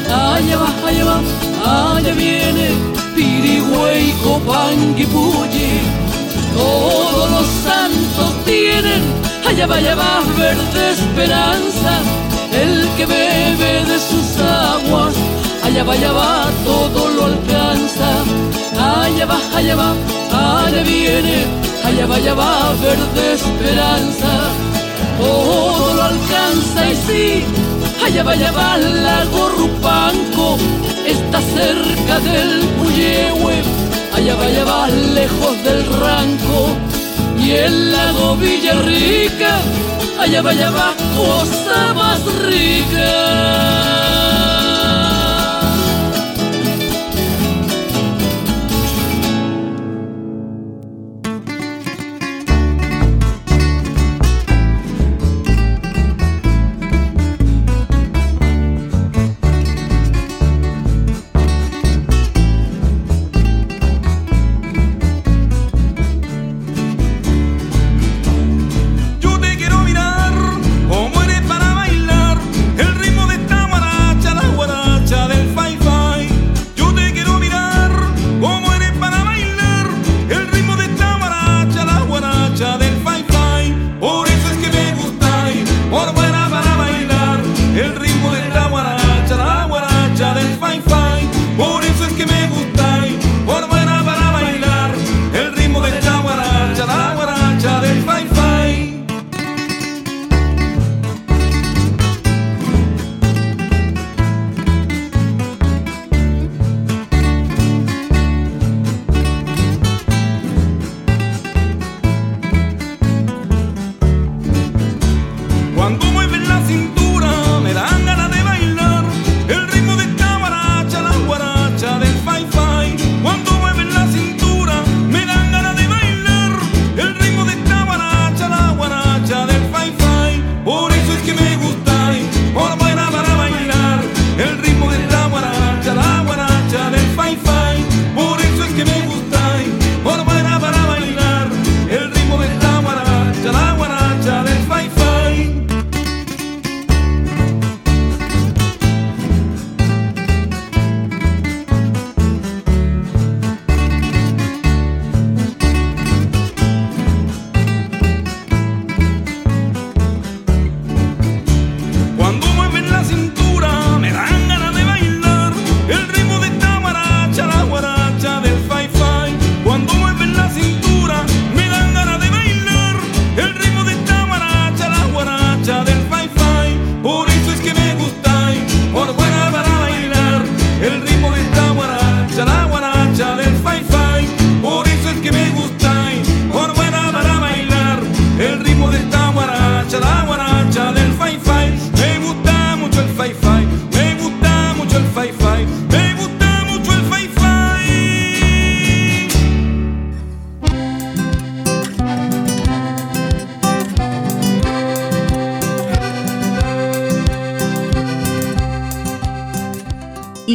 allá 0.09 0.57
va, 0.59 0.71
allá 0.89 1.05
va, 1.05 1.97
allá 1.97 2.13
viene 2.15 2.69
Pirigüey, 3.15 4.13
Copangui, 4.23 5.07
todos 6.55 7.31
los 7.31 7.47
santos 7.67 8.45
tienen, 8.45 9.03
allá 9.47 9.67
va, 9.67 9.77
allá 9.77 9.95
va, 9.95 10.23
verde 10.39 10.93
esperanza, 10.93 11.93
el 12.53 12.89
que 12.97 13.07
bebe 13.07 13.85
de 13.91 13.99
sus 13.99 14.39
aguas, 14.41 15.15
allá 15.65 15.83
va, 15.83 15.93
allá 15.93 16.13
va, 16.13 16.51
todo 16.65 17.09
lo 17.11 17.25
alcanza, 17.25 18.11
allá 18.79 19.27
va, 19.27 19.39
allá 19.57 19.77
va, 19.77 19.95
allá 20.67 20.83
viene, 20.83 21.65
allá 21.85 22.07
va, 22.07 22.17
allá 22.17 22.35
va, 22.35 22.73
verde 22.83 23.35
esperanza, 23.35 24.31
todo 25.19 25.95
lo 25.95 26.03
alcanza 26.03 26.91
y 26.91 26.97
sí, 27.07 27.45
allá 28.05 28.23
va, 28.23 28.33
allá 28.33 28.53
va, 28.53 28.79
lago 28.79 29.49
Rupanco, 29.51 30.59
está 31.07 31.41
cerca 31.41 32.21
del 32.21 32.61
Puyehue, 32.79 33.63
allá 34.17 34.35
va, 34.37 34.45
allá 34.45 34.65
va, 34.65 34.89
lejos 34.89 35.63
del 35.65 35.85
Ranco, 36.01 36.77
y 37.39 37.51
el 37.51 37.93
lago 37.93 38.37
Villarrica, 38.37 39.59
allá 40.19 40.43
va, 40.43 40.51
allá 40.51 40.71
va, 40.71 40.95
cosa 41.17 41.95
más 41.95 42.21
rica. 42.47 43.74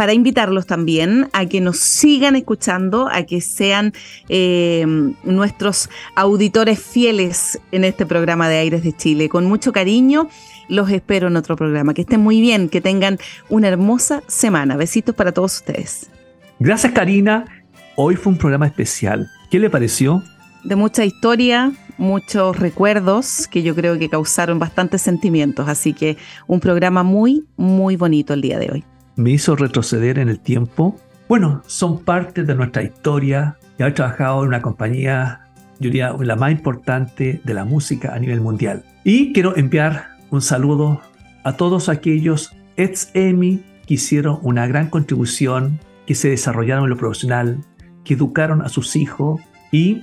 para 0.00 0.14
invitarlos 0.14 0.64
también 0.64 1.28
a 1.34 1.44
que 1.44 1.60
nos 1.60 1.76
sigan 1.76 2.34
escuchando, 2.34 3.10
a 3.12 3.24
que 3.24 3.42
sean 3.42 3.92
eh, 4.30 4.86
nuestros 5.24 5.90
auditores 6.16 6.82
fieles 6.82 7.60
en 7.70 7.84
este 7.84 8.06
programa 8.06 8.48
de 8.48 8.56
Aires 8.56 8.82
de 8.82 8.96
Chile. 8.96 9.28
Con 9.28 9.44
mucho 9.44 9.72
cariño, 9.72 10.30
los 10.70 10.90
espero 10.90 11.28
en 11.28 11.36
otro 11.36 11.54
programa. 11.54 11.92
Que 11.92 12.00
estén 12.00 12.22
muy 12.22 12.40
bien, 12.40 12.70
que 12.70 12.80
tengan 12.80 13.18
una 13.50 13.68
hermosa 13.68 14.22
semana. 14.26 14.78
Besitos 14.78 15.14
para 15.14 15.32
todos 15.32 15.56
ustedes. 15.56 16.08
Gracias, 16.60 16.94
Karina. 16.94 17.44
Hoy 17.94 18.16
fue 18.16 18.32
un 18.32 18.38
programa 18.38 18.66
especial. 18.66 19.28
¿Qué 19.50 19.58
le 19.58 19.68
pareció? 19.68 20.22
De 20.64 20.76
mucha 20.76 21.04
historia, 21.04 21.72
muchos 21.98 22.58
recuerdos 22.58 23.46
que 23.48 23.62
yo 23.62 23.74
creo 23.74 23.98
que 23.98 24.08
causaron 24.08 24.58
bastantes 24.58 25.02
sentimientos. 25.02 25.68
Así 25.68 25.92
que 25.92 26.16
un 26.46 26.58
programa 26.58 27.02
muy, 27.02 27.44
muy 27.58 27.96
bonito 27.96 28.32
el 28.32 28.40
día 28.40 28.58
de 28.58 28.70
hoy. 28.70 28.84
Me 29.16 29.30
hizo 29.30 29.56
retroceder 29.56 30.18
en 30.18 30.28
el 30.28 30.40
tiempo. 30.40 30.96
Bueno, 31.28 31.62
son 31.66 32.04
parte 32.04 32.44
de 32.44 32.54
nuestra 32.54 32.82
historia. 32.82 33.56
Ya 33.78 33.88
he 33.88 33.92
trabajado 33.92 34.42
en 34.42 34.48
una 34.48 34.62
compañía, 34.62 35.48
yo 35.78 35.90
diría, 35.90 36.14
la 36.18 36.36
más 36.36 36.52
importante 36.52 37.40
de 37.44 37.54
la 37.54 37.64
música 37.64 38.14
a 38.14 38.18
nivel 38.18 38.40
mundial. 38.40 38.84
Y 39.04 39.32
quiero 39.32 39.56
enviar 39.56 40.16
un 40.30 40.42
saludo 40.42 41.00
a 41.44 41.56
todos 41.56 41.88
aquellos 41.88 42.54
ex 42.76 43.10
EMI 43.14 43.62
que 43.86 43.94
hicieron 43.94 44.38
una 44.42 44.66
gran 44.66 44.88
contribución, 44.88 45.80
que 46.06 46.14
se 46.14 46.30
desarrollaron 46.30 46.84
en 46.84 46.90
lo 46.90 46.96
profesional, 46.96 47.64
que 48.04 48.14
educaron 48.14 48.62
a 48.62 48.68
sus 48.68 48.96
hijos 48.96 49.40
y 49.72 50.02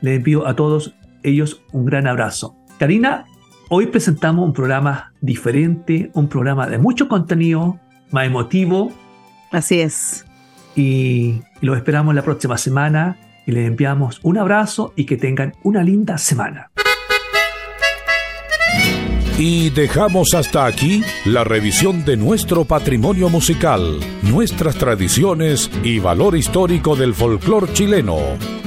les 0.00 0.18
envío 0.18 0.46
a 0.46 0.54
todos 0.54 0.94
ellos 1.22 1.62
un 1.72 1.84
gran 1.84 2.06
abrazo. 2.06 2.56
Karina, 2.78 3.24
hoy 3.68 3.86
presentamos 3.86 4.44
un 4.46 4.52
programa 4.52 5.12
diferente, 5.20 6.10
un 6.14 6.28
programa 6.28 6.68
de 6.68 6.78
mucho 6.78 7.08
contenido, 7.08 7.80
más 8.10 8.26
emotivo. 8.26 8.92
Así 9.50 9.80
es. 9.80 10.24
Y, 10.76 11.42
los 11.60 11.76
esperamos 11.76 12.14
la 12.14 12.22
próxima 12.22 12.56
semana 12.56 13.18
y 13.46 13.52
les 13.52 13.66
enviamos 13.66 14.20
un 14.22 14.38
abrazo 14.38 14.92
y 14.94 15.04
que 15.04 15.16
tengan 15.16 15.54
una 15.62 15.82
linda 15.82 16.18
semana. 16.18 16.70
Y 19.38 19.70
dejamos 19.70 20.34
hasta 20.34 20.66
aquí 20.66 21.04
la 21.24 21.44
revisión 21.44 22.04
de 22.04 22.16
nuestro 22.16 22.64
patrimonio 22.64 23.28
musical, 23.28 24.00
nuestras 24.22 24.74
tradiciones 24.74 25.70
y 25.84 26.00
valor 26.00 26.36
histórico 26.36 26.96
del 26.96 27.14
folclor 27.14 27.72
chileno. 27.72 28.18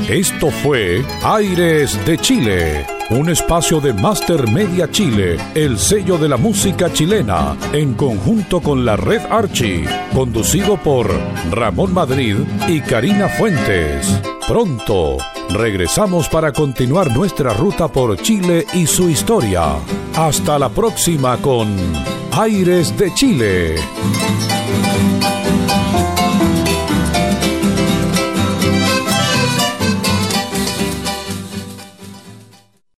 Esto 0.10 0.50
fue 0.50 1.04
Aires 1.24 2.00
de 2.06 2.18
Chile, 2.18 2.86
un 3.12 3.30
espacio 3.30 3.82
de 3.82 3.94
Master 3.94 4.50
Media 4.50 4.90
Chile, 4.90 5.38
el 5.54 5.78
sello 5.78 6.18
de 6.18 6.30
la 6.30 6.38
música 6.38 6.92
chilena, 6.94 7.58
en 7.74 7.94
conjunto 7.94 8.62
con 8.62 8.86
la 8.86 8.96
Red 8.96 9.22
Archie, 9.30 9.86
conducido 10.14 10.78
por 10.78 11.12
Ramón 11.52 11.94
Madrid 11.94 12.38
y 12.68 12.80
Karina 12.80 13.28
Fuentes. 13.28 14.08
Pronto 14.48 15.18
regresamos 15.50 16.30
para 16.30 16.54
continuar 16.54 17.12
nuestra 17.12 17.54
ruta 17.54 17.88
por 17.90 18.18
Chile 18.22 18.66
y 18.74 18.88
su 18.88 19.10
historia. 19.10 19.76
Hasta 20.16 20.58
la 20.58 20.70
próxima 20.70 21.38
con 21.38 21.68
Aires 22.32 22.98
de 22.98 23.14
Chile. 23.14 23.76